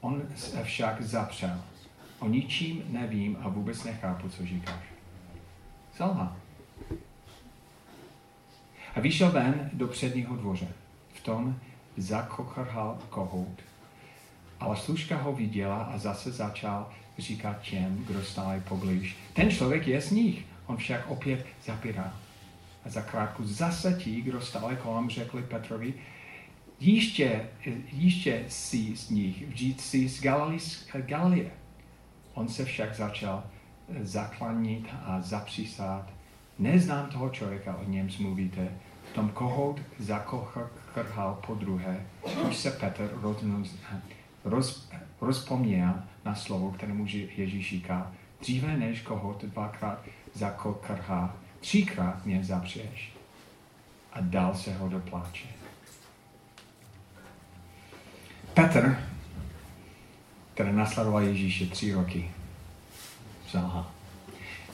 On 0.00 0.22
se 0.36 0.64
však 0.64 1.02
zapřel. 1.02 1.62
O 2.18 2.28
ničím 2.28 2.82
nevím 2.88 3.38
a 3.40 3.48
vůbec 3.48 3.84
nechápu, 3.84 4.28
co 4.28 4.46
říkáš. 4.46 4.84
Selha. 5.96 6.36
A 8.94 9.00
vyšel 9.00 9.30
ven 9.30 9.70
do 9.72 9.88
předního 9.88 10.36
dvoře. 10.36 10.68
V 11.12 11.20
tom 11.20 11.56
zakochrhal 11.96 12.98
kohout. 13.10 13.62
Ale 14.60 14.76
služka 14.76 15.16
ho 15.16 15.32
viděla 15.32 15.82
a 15.82 15.98
zase 15.98 16.32
začal 16.32 16.90
říkat 17.18 17.62
těm, 17.62 18.04
kdo 18.06 18.22
stáli 18.22 18.60
poblíž. 18.60 19.16
Ten 19.32 19.50
člověk 19.50 19.86
je 19.86 20.00
z 20.00 20.10
nich. 20.10 20.44
On 20.66 20.76
však 20.76 21.10
opět 21.10 21.46
zapíral. 21.64 22.12
A 22.84 22.88
za 22.88 23.02
krátku 23.02 23.44
zase 23.44 23.98
ti, 24.02 24.20
kdo 24.20 24.40
stáli 24.40 24.76
kolem, 24.76 25.10
řekli 25.10 25.42
Petrovi, 25.42 25.94
ještě, 26.80 27.48
ještě 27.92 28.44
si 28.48 28.96
z 28.96 29.10
nich, 29.10 29.48
vždyť 29.48 29.80
jsi 29.80 30.08
z 30.08 30.22
Galilie. 30.92 31.50
On 32.38 32.48
se 32.48 32.64
však 32.64 32.94
začal 32.94 33.44
zaklanit 34.02 34.88
a 35.04 35.20
zapřísát. 35.20 36.10
Neznám 36.58 37.06
toho 37.06 37.30
člověka, 37.30 37.76
o 37.76 37.90
něm 37.90 38.08
mluvíte. 38.20 38.68
Tom 39.14 39.30
kohout 39.30 39.80
zakochrhal 39.98 41.38
po 41.46 41.54
druhé. 41.54 42.06
Už 42.48 42.56
se 42.56 42.70
Petr 42.70 43.10
roz, 44.44 44.88
rozpomněl 45.20 45.94
na 46.24 46.34
slovo, 46.34 46.70
které 46.70 46.92
mu 46.92 47.06
Ježíš 47.36 47.70
říká. 47.70 48.12
Dříve 48.40 48.76
než 48.76 49.00
kohout 49.00 49.44
dvakrát 49.44 49.98
zakochrhá, 50.34 51.36
třikrát 51.60 52.26
mě 52.26 52.44
zapřeš. 52.44 53.12
A 54.12 54.20
dal 54.20 54.54
se 54.54 54.74
ho 54.74 54.88
do 54.88 55.00
pláče. 55.00 55.48
Petr 58.54 59.07
který 60.58 60.72
nasledoval 60.72 61.22
Ježíše 61.22 61.66
tři 61.66 61.92
roky. 61.92 62.30
Selha. 63.50 63.94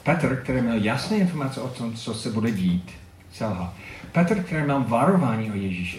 Petr, 0.03 0.41
který 0.43 0.61
měl 0.61 0.83
jasné 0.83 1.17
informace 1.17 1.61
o 1.61 1.69
tom, 1.69 1.93
co 1.93 2.13
se 2.13 2.29
bude 2.29 2.51
dít, 2.51 2.91
selha. 3.31 3.73
Petr, 4.11 4.43
který 4.43 4.63
měl 4.63 4.83
varování 4.83 5.51
o 5.51 5.55
Ježíše, 5.55 5.97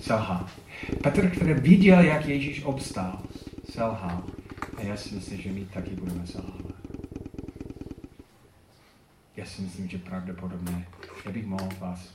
selha. 0.00 0.50
Petr, 1.02 1.30
který 1.30 1.54
viděl, 1.54 2.00
jak 2.00 2.26
Ježíš 2.26 2.64
obstál, 2.64 3.22
selha. 3.70 4.22
A 4.76 4.82
já 4.82 4.96
si 4.96 5.14
myslím, 5.14 5.40
že 5.40 5.52
my 5.52 5.64
taky 5.64 5.90
budeme 5.90 6.26
selhávat. 6.26 6.74
Já 9.36 9.46
si 9.46 9.62
myslím, 9.62 9.88
že 9.88 9.98
pravděpodobně, 9.98 10.86
já 11.24 11.30
bych 11.32 11.46
mohl 11.46 11.68
vás 11.78 12.08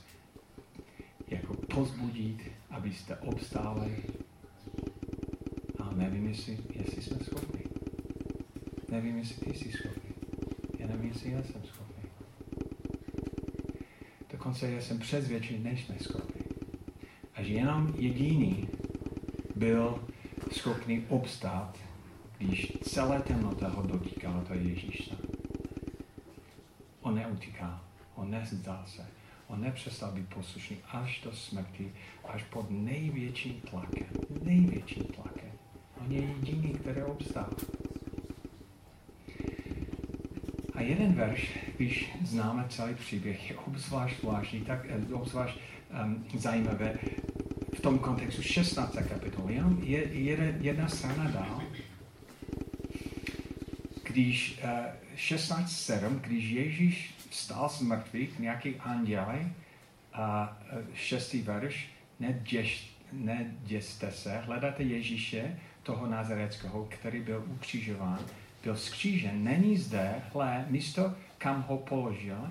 jako 1.28 1.54
pozbudit, 1.54 2.42
abyste 2.70 3.16
obstáli 3.16 3.96
nevím, 5.96 6.26
jestli, 6.26 6.58
jestli 6.74 7.02
jsme 7.02 7.18
schopni. 7.24 7.60
Nevím, 8.90 9.18
jestli 9.18 9.36
ty 9.36 9.58
jsi 9.58 9.72
schopný. 9.72 10.10
Já 10.78 10.86
nevím, 10.86 11.08
jestli 11.08 11.32
já 11.32 11.42
jsem 11.42 11.62
schopný. 11.64 12.02
Dokonce 14.32 14.70
já 14.70 14.80
jsem 14.80 14.98
přesvědčený, 14.98 15.58
nejsme 15.58 15.94
schopni. 16.00 16.42
A 17.34 17.42
že 17.42 17.52
jenom 17.52 17.94
jediný 17.98 18.68
byl 19.54 20.04
schopný 20.52 21.04
obstát, 21.08 21.78
když 22.38 22.72
celé 22.82 23.20
temnota 23.20 23.68
ho 23.68 23.82
dotýkala, 23.82 24.44
to 24.44 24.54
je 24.54 24.62
Ježíš 24.62 25.10
On 27.00 27.14
neutíkal, 27.14 27.80
on 28.14 28.30
nezdal 28.30 28.82
se, 28.86 29.06
on 29.46 29.60
nepřestal 29.60 30.12
být 30.12 30.34
poslušný 30.34 30.76
až 30.92 31.20
do 31.24 31.32
smrti, 31.32 31.92
až 32.24 32.42
pod 32.42 32.70
největším 32.70 33.60
tlakem, 33.60 34.06
největším 34.42 35.04
tlakem. 35.04 35.15
On 36.06 36.12
je 36.12 36.22
jediný, 36.22 36.74
který 36.74 37.02
obstál. 37.02 37.50
A 40.74 40.80
jeden 40.80 41.12
verš, 41.14 41.58
když 41.76 42.12
známe 42.24 42.64
celý 42.68 42.94
příběh, 42.94 43.50
je 43.50 43.56
obzvlášť 43.56 44.20
zvláštní, 44.20 44.60
tak 44.60 44.86
eh, 44.88 45.14
obzvlášť 45.14 45.58
um, 46.04 46.24
zajímavé 46.38 46.98
v 47.74 47.80
tom 47.80 47.98
kontextu 47.98 48.42
16. 48.42 48.96
kapitoly. 49.08 49.54
Jenom 49.54 49.78
je, 49.82 50.12
je, 50.12 50.58
jedna 50.60 50.88
strana 50.88 51.30
dál, 51.30 51.62
když 54.02 54.60
uh, 54.64 54.70
eh, 54.70 54.92
16.7, 55.16 56.20
když 56.20 56.44
Ježíš 56.44 57.14
stál 57.30 57.68
z 57.68 57.80
mrtvých, 57.80 58.38
nějaký 58.38 58.76
anděli, 58.76 59.52
a 60.12 60.58
uh, 60.72 60.78
šestý 60.94 61.42
verš, 61.42 61.88
neděš, 62.20 62.96
neděste 63.12 64.10
se, 64.12 64.38
hledáte 64.38 64.82
Ježíše, 64.82 65.56
toho 65.86 66.06
Nazareckého, 66.06 66.84
který 66.84 67.20
byl 67.20 67.44
ukřižován, 67.46 68.18
byl 68.62 68.76
skřížen. 68.76 69.44
Není 69.44 69.76
zde, 69.76 70.22
hle, 70.32 70.64
místo, 70.68 71.14
kam 71.38 71.62
ho 71.62 71.78
položil, 71.78 72.50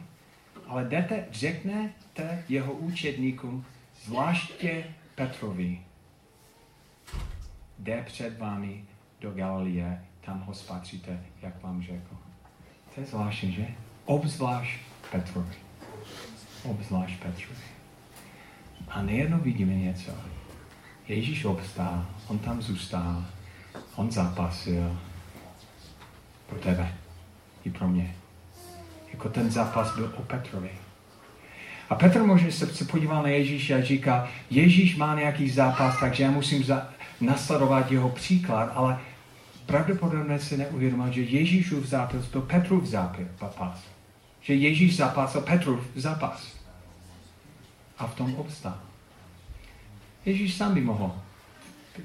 Ale 0.67 0.85
jdete, 0.85 1.27
řeknete 1.31 2.43
jeho 2.49 2.73
účetníkům, 2.73 3.65
zvláště 4.03 4.83
Petrovi, 5.15 5.81
jde 7.79 8.03
před 8.05 8.39
vámi 8.39 8.83
do 9.21 9.31
Galileje, 9.31 10.05
tam 10.21 10.41
ho 10.41 10.53
spatříte, 10.53 11.23
jak 11.41 11.63
vám 11.63 11.83
řekl. 11.83 12.17
To 12.95 13.01
je 13.01 13.07
zvláštní, 13.07 13.51
že? 13.51 13.67
Obzvlášť 14.05 14.79
Petrovi. 15.11 15.55
Obzvlášť 16.63 17.19
Petrovi. 17.19 17.65
A 18.87 19.01
nejednou 19.01 19.37
vidíme 19.37 19.75
něco. 19.75 20.11
Ježíš 21.07 21.45
obstál, 21.45 22.05
on 22.27 22.39
tam 22.39 22.61
zůstal, 22.61 23.25
on 23.95 24.11
zápasil 24.11 24.97
pro 26.47 26.59
tebe 26.59 26.95
i 27.63 27.69
pro 27.69 27.87
mě. 27.87 28.15
Jako 29.13 29.29
ten 29.29 29.51
zápas 29.51 29.95
byl 29.95 30.13
o 30.17 30.21
Petrovi. 30.21 30.69
A 31.89 31.95
Petr 31.95 32.23
možná 32.23 32.51
se, 32.51 32.85
podíval 32.85 33.23
na 33.23 33.29
Ježíše 33.29 33.75
a 33.75 33.83
říká, 33.83 34.27
Ježíš 34.49 34.95
má 34.95 35.15
nějaký 35.15 35.49
zápas, 35.49 35.99
takže 35.99 36.23
já 36.23 36.31
musím 36.31 36.63
za, 36.63 36.89
nasledovat 37.21 37.91
jeho 37.91 38.09
příklad, 38.09 38.71
ale 38.75 38.99
pravděpodobně 39.65 40.39
se 40.39 40.57
neuvědomil, 40.57 41.11
že 41.11 41.21
Ježíšův 41.21 41.85
zápas 41.85 42.25
byl 42.25 42.41
Petrův 42.41 42.85
zápas. 42.85 43.83
Že 44.41 44.53
Ježíš 44.53 44.97
zápasil 44.97 45.41
Petrův 45.41 45.87
zápas. 45.95 46.55
A 47.97 48.07
v 48.07 48.15
tom 48.15 48.35
obstál. 48.35 48.77
Ježíš 50.25 50.55
sám 50.55 50.73
by 50.73 50.81
mohl. 50.81 51.24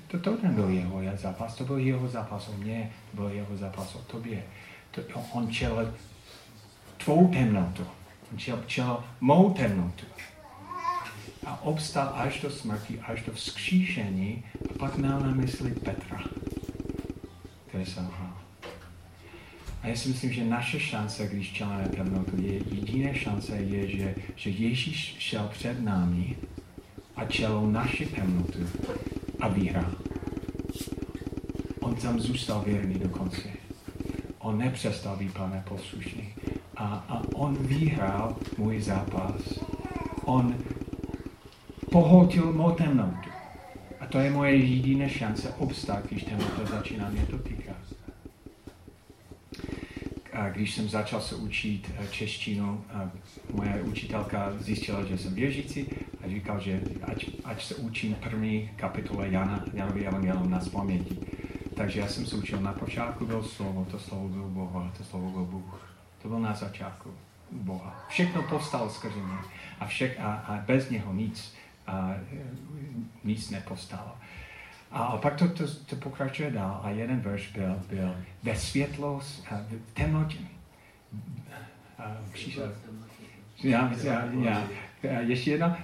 To, 0.07 0.19
to 0.19 0.39
nebyl 0.43 0.69
jeho 0.69 1.01
zápas, 1.17 1.55
to 1.55 1.65
byl 1.65 1.79
jeho 1.79 2.09
zápas 2.09 2.49
o 2.49 2.57
mě, 2.57 2.93
to 3.11 3.17
byl 3.17 3.29
jeho 3.29 3.57
zápas 3.57 3.95
o 3.95 3.99
tobě. 3.99 4.43
To, 4.91 5.03
on 5.33 5.51
čel 5.51 5.95
tvou 7.05 7.29
temnotu. 7.29 7.87
On 8.33 8.39
čel, 8.39 8.63
čel 8.67 9.05
mou 9.21 9.51
temnotu. 9.51 10.07
A 11.47 11.63
obstal 11.63 12.13
až 12.15 12.41
do 12.41 12.51
smrti, 12.51 13.01
až 13.01 13.23
do 13.23 13.33
vzkříšení 13.33 14.45
a 14.71 14.79
pak 14.79 14.97
měl 14.97 15.21
na 15.21 15.31
mysli 15.31 15.71
Petra, 15.71 16.21
který 17.67 17.87
se 17.87 18.01
hrál. 18.01 18.37
A 19.83 19.87
já 19.87 19.97
si 19.97 20.09
myslím, 20.09 20.33
že 20.33 20.45
naše 20.45 20.81
šance, 20.81 21.27
když 21.27 21.53
čelíme 21.53 21.89
temnotu, 21.89 22.43
je 22.43 22.53
jediná 22.53 23.15
šance 23.15 23.57
je, 23.57 23.89
že, 23.89 24.15
že 24.37 24.51
Ježíš 24.51 25.17
šel 25.19 25.49
před 25.53 25.81
námi 25.81 26.37
a 27.17 27.25
čelou 27.25 27.71
naši 27.71 28.07
temnotu 28.07 28.59
a 29.41 29.49
vyhrál. 29.49 29.93
On 31.81 31.95
tam 31.95 32.21
zůstal 32.21 32.63
věrný 32.67 32.95
do 32.95 33.09
konce. 33.09 33.49
On 34.39 34.59
nepřestal 34.59 35.17
být 35.17 35.35
pane 35.35 35.65
poslušný. 35.69 36.35
A, 36.77 36.85
a 37.09 37.23
on 37.35 37.57
vyhrál 37.61 38.37
můj 38.59 38.83
zápas. 38.83 39.61
On 40.25 40.55
pohotil 41.91 42.53
mou 42.53 42.71
temnotu. 42.71 43.31
A 44.01 44.07
to 44.07 44.19
je 44.19 44.31
moje 44.31 44.57
jediná 44.57 45.09
šance 45.09 45.55
obstát, 45.59 46.07
když 46.09 46.25
temnota 46.25 46.65
začíná 46.71 47.11
mě 47.11 47.27
dotýkat. 47.31 47.60
Když 50.53 50.75
jsem 50.75 50.89
začal 50.89 51.21
se 51.21 51.35
učit 51.35 51.91
eh, 51.99 52.07
češtinu, 52.11 52.85
moje 53.53 53.83
učitelka 53.83 54.53
zjistila, 54.59 55.05
že 55.05 55.19
jsem 55.19 55.35
věřící 55.35 55.87
a 56.25 56.29
říkal, 56.29 56.61
že 56.61 56.81
ať, 57.03 57.27
ať 57.45 57.65
se 57.65 57.75
učím 57.75 58.15
první 58.15 58.71
kapitole 58.77 59.29
Jana, 59.29 59.65
Janovi 59.73 60.07
Evangelium 60.07 60.51
na 60.51 60.61
paměti. 60.73 61.19
Takže 61.77 62.01
já 62.01 62.09
jsem 62.09 62.27
se 62.27 62.37
učil, 62.37 62.61
na 62.61 62.73
počátku 62.73 63.27
byl 63.27 63.43
slovo, 63.43 63.87
to 63.91 63.99
slovo 63.99 64.29
byl 64.29 64.43
Boh, 64.43 64.77
a 64.77 64.93
to 64.99 65.05
slovo 65.05 65.31
byl 65.31 65.45
Bůh. 65.45 65.91
To 66.23 66.29
byl 66.29 66.41
na 66.41 66.55
začátku 66.55 67.11
Boha. 67.53 68.07
Všechno 68.09 68.43
povstalo 68.43 68.91
skrze 68.91 69.17
mě 69.17 69.39
a, 69.81 69.87
a, 70.19 70.33
a 70.33 70.57
bez 70.67 70.91
něho 70.91 71.13
nic, 71.13 71.55
a, 71.87 72.15
nic 73.25 73.51
nepostalo. 73.51 74.13
A 74.91 75.17
pak 75.17 75.37
to, 75.37 75.49
to, 75.49 75.65
to 75.87 75.97
pokračuje 75.97 76.51
dál 76.51 76.81
a 76.83 76.91
jeden 76.91 77.21
verš 77.21 77.53
byl, 77.53 77.83
byl 77.89 78.17
ve 78.43 78.57
světlo, 78.57 79.21
v 79.21 79.93
temnotě. 79.95 80.39
Já, 83.63 83.93
já, 84.03 84.25
já, 85.03 85.21
ještě 85.21 85.51
jedno. 85.51 85.77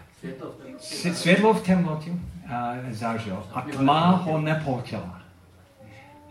Světlo 1.13 1.55
v 1.55 1.63
temnotě 1.63 2.11
zažil 2.91 3.47
a 3.55 3.61
tma 3.61 4.11
ho 4.11 4.41
nepotila. 4.41 5.21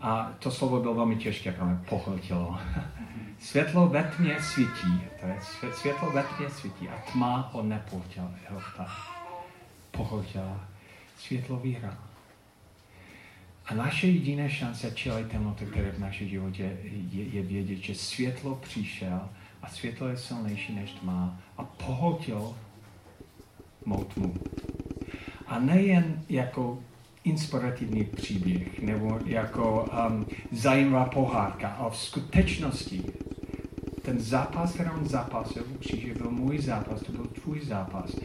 A 0.02 0.32
to 0.38 0.50
slovo 0.50 0.80
bylo 0.80 0.94
velmi 0.94 1.16
těžké 1.16 1.52
pro 1.52 1.66
mě, 1.66 1.78
pohltilo. 1.88 2.58
Světlo 3.38 3.88
ve 3.88 4.02
tmě 4.02 4.36
svítí, 4.40 5.00
to 5.20 5.26
je 5.26 5.38
světlo 5.72 6.10
ve 6.10 6.22
tmě 6.22 6.50
svítí 6.50 6.88
a 6.88 7.12
tma 7.12 7.50
ho 7.52 7.62
nepotila. 7.62 8.30
Pohltila. 9.90 10.60
Světlo 11.18 11.56
vyhrál. 11.56 11.96
A 13.66 13.74
naše 13.74 14.06
jediná 14.06 14.48
šance 14.48 14.90
čelit 14.90 15.28
temnoty, 15.28 15.66
které 15.66 15.92
v 15.92 15.98
našem 15.98 16.28
životě 16.28 16.76
je, 17.12 17.24
je 17.24 17.42
vědět, 17.42 17.76
že 17.76 17.94
světlo 17.94 18.54
přišel 18.54 19.20
a 19.62 19.68
světlo 19.68 20.08
je 20.08 20.16
silnější 20.16 20.74
než 20.74 20.90
tma 20.90 21.40
a 21.56 21.64
pohltil 21.64 22.54
mou 23.84 24.04
tmu. 24.04 24.34
A 25.46 25.58
nejen 25.58 26.22
jako 26.28 26.78
inspirativní 27.24 28.04
příběh 28.04 28.82
nebo 28.82 29.18
jako 29.24 29.88
um, 30.08 30.26
zajímavá 30.52 31.04
pohádka, 31.04 31.68
ale 31.68 31.90
v 31.90 31.96
skutečnosti 31.96 33.04
ten 34.02 34.20
zápas, 34.20 34.72
který 34.72 34.90
on 34.90 35.08
zápasil 35.08 35.64
byl 36.18 36.30
můj 36.30 36.58
zápas, 36.58 37.00
to 37.00 37.12
byl 37.12 37.24
tvůj 37.24 37.60
zápas. 37.60 38.16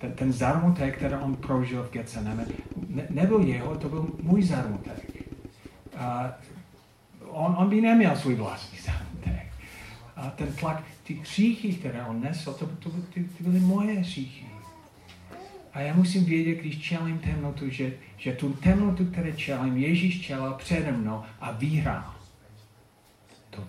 Ten, 0.00 0.12
ten 0.12 0.32
zarmutek, 0.32 0.96
který 0.96 1.14
on 1.14 1.36
prožil 1.36 1.84
v 1.84 1.90
Getseneme, 1.90 2.46
ne, 2.88 3.06
nebyl 3.10 3.40
jeho, 3.40 3.76
to 3.76 3.88
byl 3.88 4.08
můj 4.22 4.42
zarmutek. 4.42 5.12
A 5.96 6.32
on, 7.28 7.54
on 7.58 7.68
by 7.68 7.80
neměl 7.80 8.16
svůj 8.16 8.34
vlastní 8.34 8.78
zarmutek. 8.78 9.46
A 10.16 10.30
ten 10.30 10.52
tlak, 10.52 10.82
ty 11.02 11.14
hříchy, 11.14 11.72
které 11.72 12.04
on 12.04 12.20
nesl, 12.20 12.52
to, 12.52 12.66
to, 12.66 12.90
to, 12.90 13.02
ty, 13.14 13.24
ty 13.24 13.44
byly 13.44 13.60
moje 13.60 13.94
hříchy. 13.94 14.46
A 15.72 15.80
já 15.80 15.94
musím 15.94 16.24
vědět, 16.24 16.54
když 16.54 16.78
čelím 16.78 17.18
temnotu, 17.18 17.70
že, 17.70 17.92
že 18.16 18.32
tu 18.32 18.52
temnotu, 18.52 19.06
které 19.06 19.32
čelím, 19.32 19.76
Ježíš 19.76 20.26
čelal 20.26 20.54
přede 20.54 20.92
mnou 20.92 21.22
a 21.40 21.50
vyhrál. 21.50 22.14
To, 23.50 23.64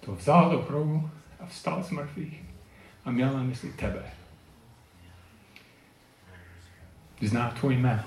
to 0.00 0.14
vzal 0.14 0.50
do 0.50 0.62
hrobu 0.62 1.10
a 1.40 1.46
vstal 1.46 1.84
z 1.84 1.90
mrtvých 1.90 2.42
a 3.04 3.10
měl 3.10 3.32
na 3.32 3.42
mysli 3.42 3.72
tebe. 3.72 4.23
Zná 7.28 7.50
tvůj 7.50 7.76
jméno. 7.76 8.02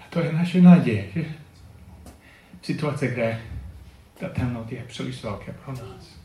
A 0.00 0.04
to 0.10 0.20
je 0.20 0.32
naše 0.32 0.60
naděje, 0.60 1.10
že? 1.14 1.24
Situace, 2.62 3.08
kde 3.08 3.42
ta 4.20 4.28
temnota 4.28 4.74
je 4.74 4.84
příliš 4.84 5.22
velká 5.22 5.52
pro 5.64 5.72
nás. 5.72 6.18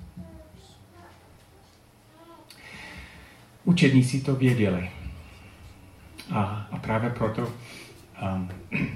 Učedníci 3.63 4.21
to 4.21 4.35
věděli. 4.35 4.91
A, 6.31 6.67
a 6.71 6.77
právě 6.77 7.09
proto 7.09 7.53
um, 8.21 8.49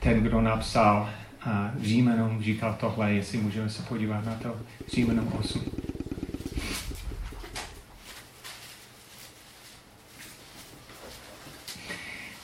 ten, 0.00 0.22
kdo 0.22 0.40
napsal 0.40 1.10
uh, 1.46 1.84
Římanům, 1.84 2.42
říkal 2.42 2.76
tohle, 2.80 3.12
jestli 3.12 3.38
můžeme 3.38 3.70
se 3.70 3.82
podívat 3.82 4.24
na 4.24 4.34
to, 4.34 4.56
Římanům 4.92 5.32
8. 5.32 5.91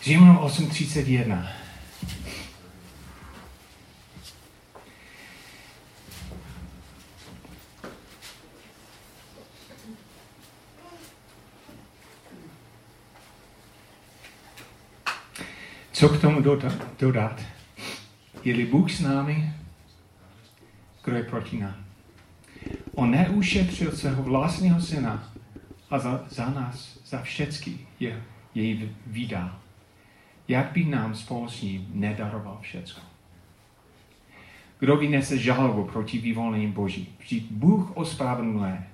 Římanům 0.09 0.37
8.31. 0.37 1.49
Co 15.93 16.09
k 16.09 16.21
tomu 16.21 16.41
dodat? 16.99 17.41
Je-li 18.45 18.67
Bůh 18.67 18.93
s 18.93 19.01
námi, 19.01 19.53
kdo 21.05 21.17
je 21.17 21.23
proti 21.23 21.59
nám? 21.59 21.85
On 22.95 23.11
neušetřil 23.11 23.93
svého 23.93 24.23
vlastního 24.23 24.81
syna 24.81 25.33
a 25.91 25.99
za, 25.99 26.25
za 26.29 26.51
nás, 26.51 26.99
za 27.07 27.23
všechny 27.23 27.79
je, 28.01 28.23
jej 28.55 28.91
vydal. 29.07 29.68
Jak 30.49 30.73
by 30.73 30.85
nám 30.85 31.15
spolu 31.15 31.49
s 31.49 31.63
ním 31.63 31.89
nedaroval 31.95 32.59
všecko? 32.61 33.01
Kdo 34.79 34.97
vynese 34.97 35.39
žalobu 35.39 35.85
proti 35.85 36.19
vyvolení 36.19 36.73
Boží? 36.73 37.09
Vždyť 37.19 37.47
Bůh 37.51 37.97
ospravedlňuje. 37.97 38.87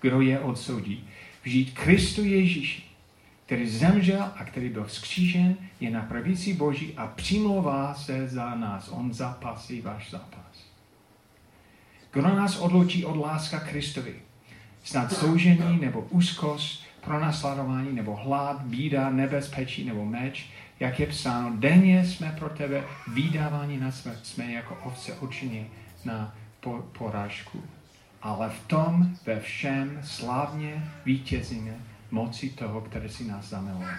Kdo 0.00 0.20
je 0.20 0.40
odsoudí? 0.40 1.08
Vždyť 1.42 1.74
Kristu 1.74 2.24
Ježíši 2.24 2.94
který 3.46 3.68
zemřel 3.68 4.32
a 4.36 4.44
který 4.44 4.68
byl 4.68 4.88
skřížen, 4.88 5.56
je 5.80 5.90
na 5.90 6.02
pravici 6.02 6.54
Boží 6.54 6.94
a 6.96 7.06
přimlouvá 7.06 7.94
se 7.94 8.28
za 8.28 8.54
nás. 8.54 8.88
On 8.88 9.12
zapasí 9.12 9.80
váš 9.80 10.10
zápas. 10.10 10.64
Kdo 12.12 12.22
nás 12.22 12.58
odloučí 12.58 13.04
od 13.04 13.16
láska 13.16 13.60
Kristovi? 13.60 14.14
Snad 14.84 15.12
soužení 15.12 15.78
nebo 15.80 16.00
úzkost, 16.00 16.84
pronásledování 17.00 17.92
nebo 17.92 18.16
hlad, 18.16 18.62
bída, 18.62 19.10
nebezpečí 19.10 19.84
nebo 19.84 20.04
meč, 20.04 20.50
jak 20.80 21.00
je 21.00 21.06
psáno, 21.06 21.56
denně 21.56 22.04
jsme 22.04 22.36
pro 22.38 22.48
tebe 22.48 22.84
vydáváni 23.14 23.80
na 23.80 23.90
smrt, 23.90 24.26
jsme 24.26 24.52
jako 24.52 24.78
ovce 24.84 25.12
určení 25.12 25.66
na 26.04 26.34
porážku. 26.98 27.62
Ale 28.22 28.50
v 28.50 28.66
tom 28.66 29.16
ve 29.26 29.40
všem 29.40 30.00
slavně 30.04 30.90
vítězíme 31.04 31.74
moci 32.10 32.50
toho, 32.50 32.80
který 32.80 33.08
si 33.08 33.24
nás 33.24 33.48
zamiloval. 33.48 33.94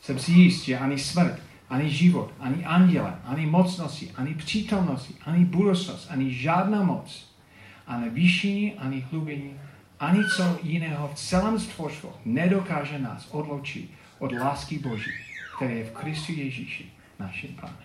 Jsem 0.00 0.18
si 0.18 0.32
jist, 0.32 0.64
že 0.64 0.78
ani 0.78 0.98
smrt, 0.98 1.42
ani 1.70 1.90
život, 1.90 2.32
ani 2.40 2.64
anděle, 2.64 3.18
ani 3.24 3.46
mocnosti, 3.46 4.10
ani 4.16 4.34
přítomnosti, 4.34 5.14
ani 5.26 5.44
budoucnost, 5.44 6.06
ani 6.10 6.34
žádná 6.34 6.82
moc, 6.82 7.32
ani 7.86 8.10
výšení, 8.10 8.74
ani 8.74 9.06
hlubení, 9.10 9.60
ani 10.00 10.24
co 10.36 10.58
jiného 10.62 11.08
v 11.08 11.14
celém 11.14 11.60
stvořstvu 11.60 12.12
nedokáže 12.24 12.98
nás 12.98 13.28
odloučit 13.30 13.90
od 14.18 14.32
lásky 14.32 14.78
Boží, 14.78 15.10
které 15.56 15.74
je 15.74 15.84
v 15.84 15.92
Kristu 15.92 16.32
Ježíši, 16.32 16.92
naším 17.18 17.56
Pánem. 17.60 17.76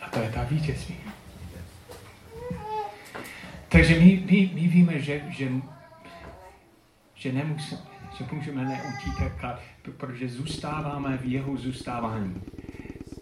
A 0.00 0.08
to 0.10 0.18
je 0.18 0.32
ta 0.32 0.44
vítězství. 0.44 0.96
Takže 3.68 4.00
my, 4.00 4.22
my, 4.30 4.50
my 4.54 4.68
víme, 4.68 5.00
že, 5.00 5.22
že, 5.30 5.50
že, 7.14 7.32
nemusí, 7.32 7.76
že 8.18 8.24
můžeme 8.32 8.64
neutíkat, 8.64 9.60
protože 9.96 10.28
zůstáváme 10.28 11.16
v 11.16 11.32
jeho 11.32 11.56
zůstávání. 11.56 12.42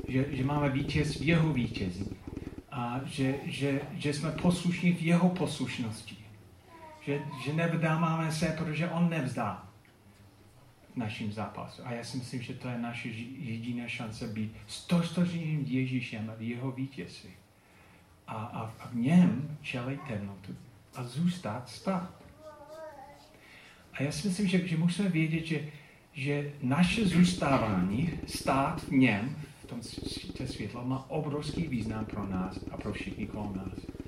Že, 0.08 0.26
že 0.30 0.44
máme 0.44 0.68
vítěz 0.68 1.20
v 1.20 1.22
jeho 1.22 1.52
vítězí. 1.52 2.16
A 2.70 3.00
že, 3.04 3.34
že, 3.44 3.80
že 3.92 4.14
jsme 4.14 4.30
poslušní 4.30 4.92
v 4.92 5.02
jeho 5.02 5.28
poslušnosti. 5.28 6.21
Že, 7.06 7.20
že 7.44 7.52
nevzdáváme 7.52 8.32
se, 8.32 8.54
protože 8.58 8.88
on 8.88 9.10
nevzdá 9.10 9.68
naším 10.96 11.32
zápasu. 11.32 11.82
A 11.84 11.92
já 11.92 12.04
si 12.04 12.16
myslím, 12.16 12.42
že 12.42 12.54
to 12.54 12.68
je 12.68 12.78
naše 12.78 13.08
jediná 13.38 13.88
šance 13.88 14.26
být 14.26 14.56
stostoženým 14.66 15.64
Ježíšem 15.66 16.32
v 16.38 16.42
jeho 16.42 16.72
vítězství 16.72 17.30
a, 18.26 18.34
a, 18.34 18.74
a 18.80 18.86
v 18.86 18.94
něm 18.94 19.58
čelit 19.62 20.00
temnotu 20.08 20.56
a 20.94 21.04
zůstat 21.04 21.68
stát. 21.68 22.22
A 23.92 24.02
já 24.02 24.12
si 24.12 24.28
myslím, 24.28 24.48
že, 24.48 24.66
že 24.68 24.76
musíme 24.76 25.08
vědět, 25.08 25.44
že, 25.44 25.68
že 26.12 26.52
naše 26.62 27.06
zůstávání, 27.06 28.20
stát 28.26 28.82
v 28.82 28.90
něm, 28.90 29.36
v 29.62 29.66
tom 29.66 29.82
světlo, 30.46 30.84
má 30.84 31.10
obrovský 31.10 31.68
význam 31.68 32.04
pro 32.04 32.26
nás 32.26 32.58
a 32.70 32.76
pro 32.76 32.92
všichni 32.92 33.26
kolem 33.26 33.56
nás. 33.56 34.01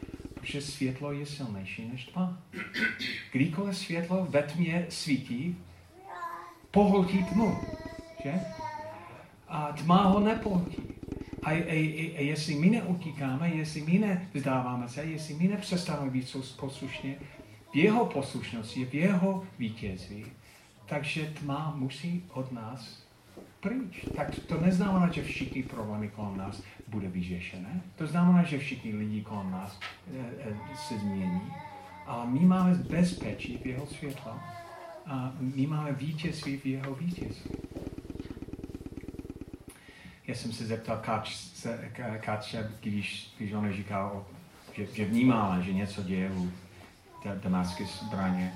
Protože 0.45 0.63
světlo 0.63 1.13
je 1.13 1.27
silnější 1.27 1.89
než 1.93 2.05
tma. 2.05 2.39
Kdykoliv 3.33 3.77
světlo 3.77 4.27
ve 4.31 4.43
tmě 4.43 4.87
svítí, 4.89 5.57
pohltí 6.71 7.25
tmu. 7.25 7.59
Že? 8.25 8.33
A 9.49 9.73
tma 9.73 10.03
ho 10.03 10.21
nepohltí. 10.21 10.83
A, 11.43 11.51
a, 11.51 11.53
a, 11.53 12.17
a 12.17 12.21
jestli 12.21 12.55
my 12.55 12.71
neutíkáme, 12.71 13.51
jestli 13.51 13.81
my 13.81 13.99
nevzdáváme 13.99 14.89
se, 14.89 15.05
jestli 15.05 15.35
my 15.35 15.49
nepřestáváme 15.49 16.11
být 16.11 16.37
poslušně 16.57 17.17
v 17.73 17.77
jeho 17.77 18.07
poslušnosti, 18.07 18.85
v 18.85 18.95
jeho 18.95 19.45
vítězství, 19.59 20.25
takže 20.87 21.33
tma 21.41 21.75
musí 21.77 22.25
od 22.33 22.53
nás 22.53 23.05
pryč. 23.61 24.05
Tak 24.17 24.39
to 24.47 24.61
neznamená, 24.61 25.13
že 25.13 25.23
všichni 25.23 25.63
problémy 25.63 26.09
kolem 26.09 26.37
nás 26.37 26.63
bude 26.95 27.09
vyřešené. 27.09 27.81
To 27.97 28.07
znamená, 28.07 28.43
že 28.43 28.59
všichni 28.59 28.95
lidi 28.95 29.23
kolem 29.23 29.51
nás 29.51 29.81
e, 30.15 30.49
e, 30.51 30.77
se 30.77 30.99
změní. 30.99 31.53
Ale 32.07 32.27
my 32.27 32.41
máme 32.41 32.75
bezpečí 32.75 33.59
v 33.59 33.67
jeho 33.67 33.87
světla. 33.87 34.45
A 35.07 35.33
my 35.41 35.67
máme 35.67 35.93
vítězství 35.93 36.57
v 36.57 36.67
jeho 36.67 36.95
vítězství. 36.95 37.51
Já 40.27 40.35
jsem 40.35 40.53
se 40.53 40.67
zeptal 40.67 41.03
Katře, 42.21 42.71
když, 42.81 43.35
když 43.39 43.53
ona 43.53 43.73
říkala, 43.73 44.25
že, 44.73 44.87
že 44.87 45.05
vnímala, 45.05 45.61
že 45.61 45.73
něco 45.73 46.03
děje 46.03 46.31
u 46.31 46.51
Damasky 47.43 47.85
zbraně. 47.85 48.55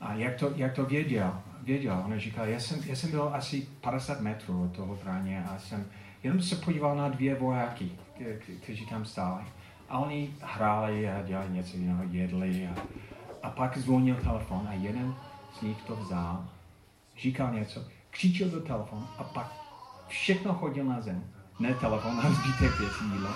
A 0.00 0.14
jak 0.14 0.34
to, 0.34 0.52
jak 0.56 0.74
to 0.74 0.84
věděl? 0.84 1.42
věděl? 1.62 2.02
Ona 2.04 2.18
říkala, 2.18 2.46
já 2.46 2.60
jsem, 2.60 2.80
já 2.86 2.96
jsem 2.96 3.10
byl 3.10 3.30
asi 3.34 3.68
50 3.80 4.20
metrů 4.20 4.62
od 4.62 4.76
toho 4.76 4.96
zbraně 4.96 5.44
a 5.44 5.58
jsem 5.58 5.86
jenom 6.22 6.42
se 6.42 6.56
podíval 6.56 6.96
na 6.96 7.08
dvě 7.08 7.34
vojáky, 7.34 7.90
kteří 8.62 8.86
tam 8.86 9.04
stáli. 9.04 9.44
A 9.88 9.98
oni 9.98 10.30
hráli 10.40 11.10
a 11.10 11.22
dělali 11.22 11.50
něco 11.50 11.76
jiného, 11.76 12.02
jedli. 12.10 12.68
A, 12.68 12.80
a 13.42 13.50
pak 13.50 13.78
zvonil 13.78 14.16
telefon 14.16 14.66
a 14.68 14.72
jeden 14.72 15.14
z 15.58 15.62
nich 15.62 15.82
to 15.82 15.96
vzal, 15.96 16.48
říkal 17.18 17.54
něco, 17.54 17.84
křičel 18.10 18.48
do 18.48 18.60
telefonu 18.60 19.06
a 19.18 19.24
pak 19.24 19.52
všechno 20.08 20.54
chodil 20.54 20.84
na 20.84 21.00
zem. 21.00 21.24
Ne 21.58 21.74
telefon, 21.74 22.16
na 22.16 22.30
zbytek 22.30 22.78
věcí 22.78 23.04
jídlo. 23.12 23.30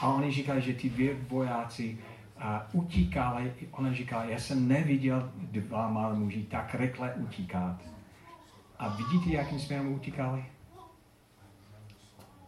A 0.00 0.08
oni 0.08 0.32
říkali, 0.32 0.62
že 0.62 0.74
ty 0.74 0.90
dvě 0.90 1.16
vojáci 1.28 1.98
uh, 2.72 2.82
utíkali. 2.84 3.54
Ona 3.70 3.92
říkala, 3.92 4.24
já 4.24 4.38
jsem 4.38 4.68
neviděl 4.68 5.32
dva 5.34 5.88
malé 5.88 6.18
muži 6.18 6.42
tak 6.42 6.74
rychle 6.74 7.14
utíkat. 7.14 7.76
A 8.78 8.88
vidíte, 8.88 9.30
jakým 9.30 9.60
směrem 9.60 9.92
utíkali? 9.92 10.44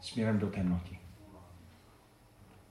Směrem 0.07 0.39
do 0.39 0.47
temnoty. 0.47 0.99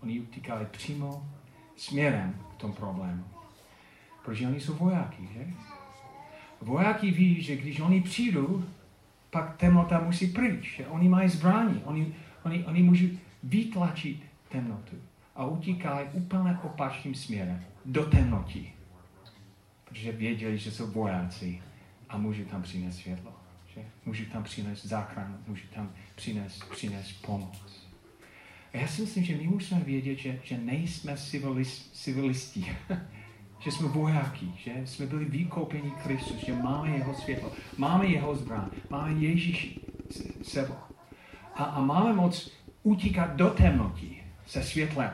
Oni 0.04 0.20
utíkali 0.20 0.66
přímo 0.66 1.30
směrem 1.76 2.36
k 2.54 2.62
tomu 2.62 2.74
problému. 2.74 3.24
Protože 4.26 4.48
oni 4.48 4.60
jsou 4.60 4.74
vojáky, 4.74 5.28
že? 5.34 5.48
Vojáky 6.62 7.12
ví, 7.12 7.42
že 7.42 7.56
když 7.56 7.80
oni 7.80 8.02
přijdou, 8.02 8.64
pak 9.30 9.58
temnota 9.58 10.00
musí 10.00 10.28
pryč. 10.28 10.82
Oni 10.88 11.10
mají 11.10 11.30
zbraní, 11.30 11.82
oni, 11.86 12.16
oni, 12.44 12.66
oni 12.66 12.84
můžou 12.84 13.08
vytlačit 13.44 14.24
temnotu 14.50 14.96
a 15.36 15.46
utíkají 15.46 16.08
úplně 16.14 16.58
opačným 16.64 17.16
směrem, 17.16 17.66
do 17.86 18.06
temnoty. 18.06 18.72
Protože 19.84 20.12
věděli, 20.12 20.58
že 20.58 20.72
jsou 20.72 20.92
vojáci 20.92 21.62
a 22.10 22.18
můžou 22.18 22.44
tam 22.44 22.62
přinést 22.62 22.98
světlo. 22.98 23.45
Že? 23.76 23.86
Můžou 24.06 24.26
tam 24.26 24.44
přinést 24.44 24.86
záchranu, 24.86 25.38
můžou 25.48 25.68
tam 25.76 25.94
přinést, 26.16 26.70
přinést 26.70 27.12
pomoc. 27.12 27.88
A 28.74 28.78
já 28.78 28.88
si 28.88 29.02
myslím, 29.02 29.24
že 29.24 29.38
my 29.38 29.48
musíme 29.48 29.80
vědět, 29.80 30.16
že, 30.16 30.40
že 30.44 30.58
nejsme 30.58 31.18
civilist, 31.18 31.96
civilisti. 31.96 32.66
že 33.60 33.72
jsme 33.72 33.88
vojáky, 33.88 34.46
že 34.58 34.72
jsme 34.86 35.06
byli 35.06 35.26
vykoupeni 35.26 35.92
Kristus, 35.92 36.46
že 36.46 36.54
máme 36.54 36.90
jeho 36.90 37.14
světlo, 37.14 37.52
máme 37.78 38.06
jeho 38.06 38.36
zbrán, 38.36 38.72
máme 38.90 39.12
Ježíši 39.12 39.80
sebou. 40.44 40.76
A, 41.56 41.64
a 41.64 41.82
máme 41.82 42.14
moc 42.14 42.52
utíkat 42.84 43.36
do 43.36 43.50
temnoty 43.50 44.24
se 44.46 44.64
světlem. 44.64 45.12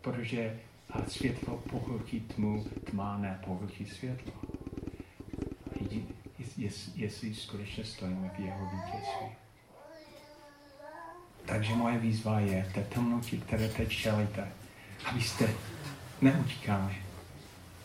Protože 0.00 0.60
světlo 1.08 1.56
pohltí 1.56 2.20
tmu, 2.20 2.64
tma 2.90 3.18
nepohltí 3.18 3.86
světlo. 3.86 4.32
Jestli 6.94 7.34
skutečně 7.34 7.84
stojíme 7.84 8.30
v 8.36 8.40
jeho 8.40 8.70
vítězství. 8.70 9.26
Takže 11.46 11.74
moje 11.74 11.98
výzva 11.98 12.40
je 12.40 12.70
té 12.74 12.82
temnotě, 12.82 13.36
které 13.36 13.68
teď 13.68 13.88
čelíte, 13.88 14.48
abyste 15.04 15.48
neutíkáme. 16.20 16.94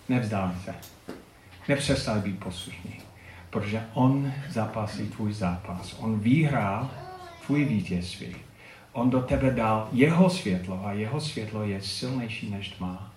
Nevzdáme 0.09 0.59
se. 0.65 0.75
Nepřestali 1.67 2.21
být 2.21 2.39
poslušní. 2.39 3.01
Protože 3.49 3.87
on 3.93 4.33
zapasí 4.49 5.07
tvůj 5.09 5.33
zápas. 5.33 5.95
On 5.99 6.19
vyhrál 6.19 6.91
tvůj 7.45 7.65
vítězství. 7.65 8.35
On 8.91 9.09
do 9.09 9.21
tebe 9.21 9.51
dal 9.51 9.89
jeho 9.91 10.29
světlo 10.29 10.85
a 10.85 10.93
jeho 10.93 11.21
světlo 11.21 11.63
je 11.63 11.81
silnější 11.81 12.51
než 12.51 12.69
tma. 12.69 13.13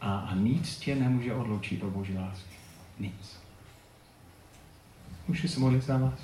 A, 0.00 0.18
a 0.18 0.34
nic 0.34 0.76
tě 0.76 0.94
nemůže 0.94 1.34
odloučit 1.34 1.82
od 1.82 1.90
Boží 1.90 2.18
lásky. 2.18 2.56
Nic. 2.98 3.39
Můžu 5.30 5.48
se 5.48 5.60
modlit 5.60 5.84
za 5.84 5.98
vás? 5.98 6.20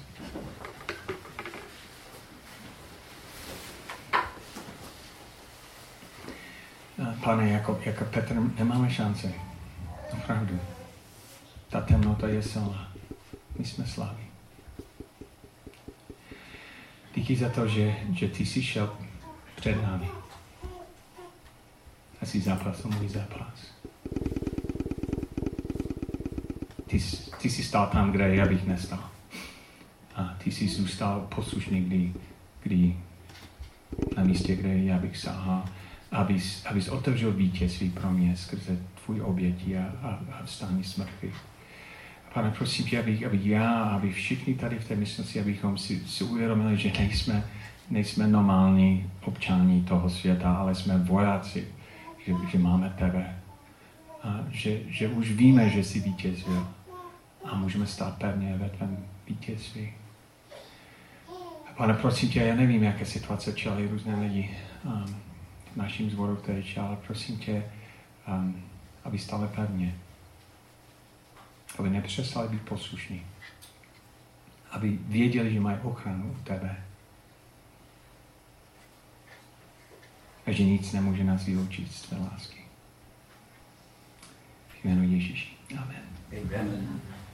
Pane, 7.24 7.50
jako, 7.50 7.80
jako 7.84 8.04
Petr, 8.04 8.34
nemáme 8.34 8.90
šanci. 8.90 9.34
Opravdu. 10.12 10.60
Ta 11.68 11.80
temnota 11.80 12.28
je 12.28 12.42
silná. 12.42 12.92
My 13.58 13.64
jsme 13.64 13.86
slaví. 13.86 14.26
Díky 17.14 17.36
za 17.36 17.48
to, 17.48 17.68
že, 17.68 17.94
že 18.12 18.28
ty 18.28 18.46
jsi 18.46 18.62
šel 18.62 18.96
před 19.56 19.82
námi. 19.82 20.08
A 22.22 22.26
jsi 22.26 22.40
zápasil 22.40 22.90
můj 22.90 23.08
zápas. 23.08 23.72
Ty, 26.86 27.00
ty 27.46 27.50
jsi 27.50 27.64
stál 27.64 27.86
tam, 27.86 28.12
kde 28.12 28.34
já 28.34 28.46
bych 28.46 28.66
nestal. 28.66 29.04
A 30.16 30.34
ty 30.44 30.52
jsi 30.52 30.68
zůstal 30.68 31.26
poslušný, 31.34 31.80
kdy, 31.80 32.12
kdy 32.62 32.96
na 34.16 34.24
místě, 34.24 34.56
kde 34.56 34.78
já 34.78 34.98
bych 34.98 35.16
sáhal, 35.16 35.64
abys, 36.12 36.66
abys 36.66 36.88
otevřel 36.88 37.32
vítězství 37.32 37.90
pro 37.90 38.10
mě 38.10 38.36
skrze 38.36 38.78
tvůj 39.04 39.20
oběti 39.20 39.78
a, 39.78 39.84
a, 40.02 40.18
a 40.32 40.44
vstání 40.44 40.84
smrti. 40.84 41.32
Pane, 42.34 42.50
prosím 42.50 42.86
tě, 42.86 42.98
aby, 42.98 43.26
aby 43.26 43.40
já, 43.42 43.72
aby 43.72 44.12
všichni 44.12 44.54
tady 44.54 44.78
v 44.78 44.88
té 44.88 44.96
místnosti, 44.96 45.40
abychom 45.40 45.78
si, 45.78 46.02
si 46.06 46.24
uvědomili, 46.24 46.76
že 46.76 46.92
nejsme, 46.98 47.44
nejsme 47.90 48.26
normální 48.26 49.10
občaní 49.24 49.82
toho 49.82 50.10
světa, 50.10 50.54
ale 50.54 50.74
jsme 50.74 50.98
vojáci, 50.98 51.68
že, 52.26 52.32
že 52.52 52.58
máme 52.58 52.94
tebe. 52.98 53.36
A 54.22 54.44
že, 54.50 54.78
že 54.88 55.08
už 55.08 55.30
víme, 55.32 55.70
že 55.70 55.84
jsi 55.84 56.00
vítězil 56.00 56.66
a 57.50 57.54
můžeme 57.54 57.86
stát 57.86 58.18
pevně 58.18 58.56
ve 58.56 58.70
tvém 58.70 59.06
vítězství. 59.26 59.92
Pane, 61.76 61.94
prosím 61.94 62.28
tě, 62.28 62.40
já 62.40 62.54
nevím, 62.54 62.82
jaké 62.82 63.04
situace 63.04 63.52
čelí 63.52 63.86
různé 63.86 64.20
lidi 64.20 64.56
um, 64.84 65.20
v 65.72 65.76
naším 65.76 66.10
zboru, 66.10 66.42
čel, 66.62 66.84
ale 66.84 66.96
prosím 66.96 67.38
tě, 67.38 67.64
um, 68.28 68.62
aby 69.04 69.18
stále 69.18 69.48
pevně, 69.48 69.94
aby 71.78 71.90
nepřestali 71.90 72.48
být 72.48 72.62
poslušní, 72.62 73.22
aby 74.70 74.98
věděli, 75.02 75.52
že 75.52 75.60
mají 75.60 75.78
ochranu 75.82 76.32
u 76.32 76.44
tebe 76.44 76.76
a 80.46 80.52
že 80.52 80.64
nic 80.64 80.92
nemůže 80.92 81.24
nás 81.24 81.44
vyloučit 81.44 81.92
z 81.92 82.02
tvé 82.02 82.18
lásky. 82.18 82.60
V 84.68 84.84
jménu 84.84 85.12
Ježíši. 85.12 85.56
Amen. 85.78 86.02
Amen. 86.32 87.00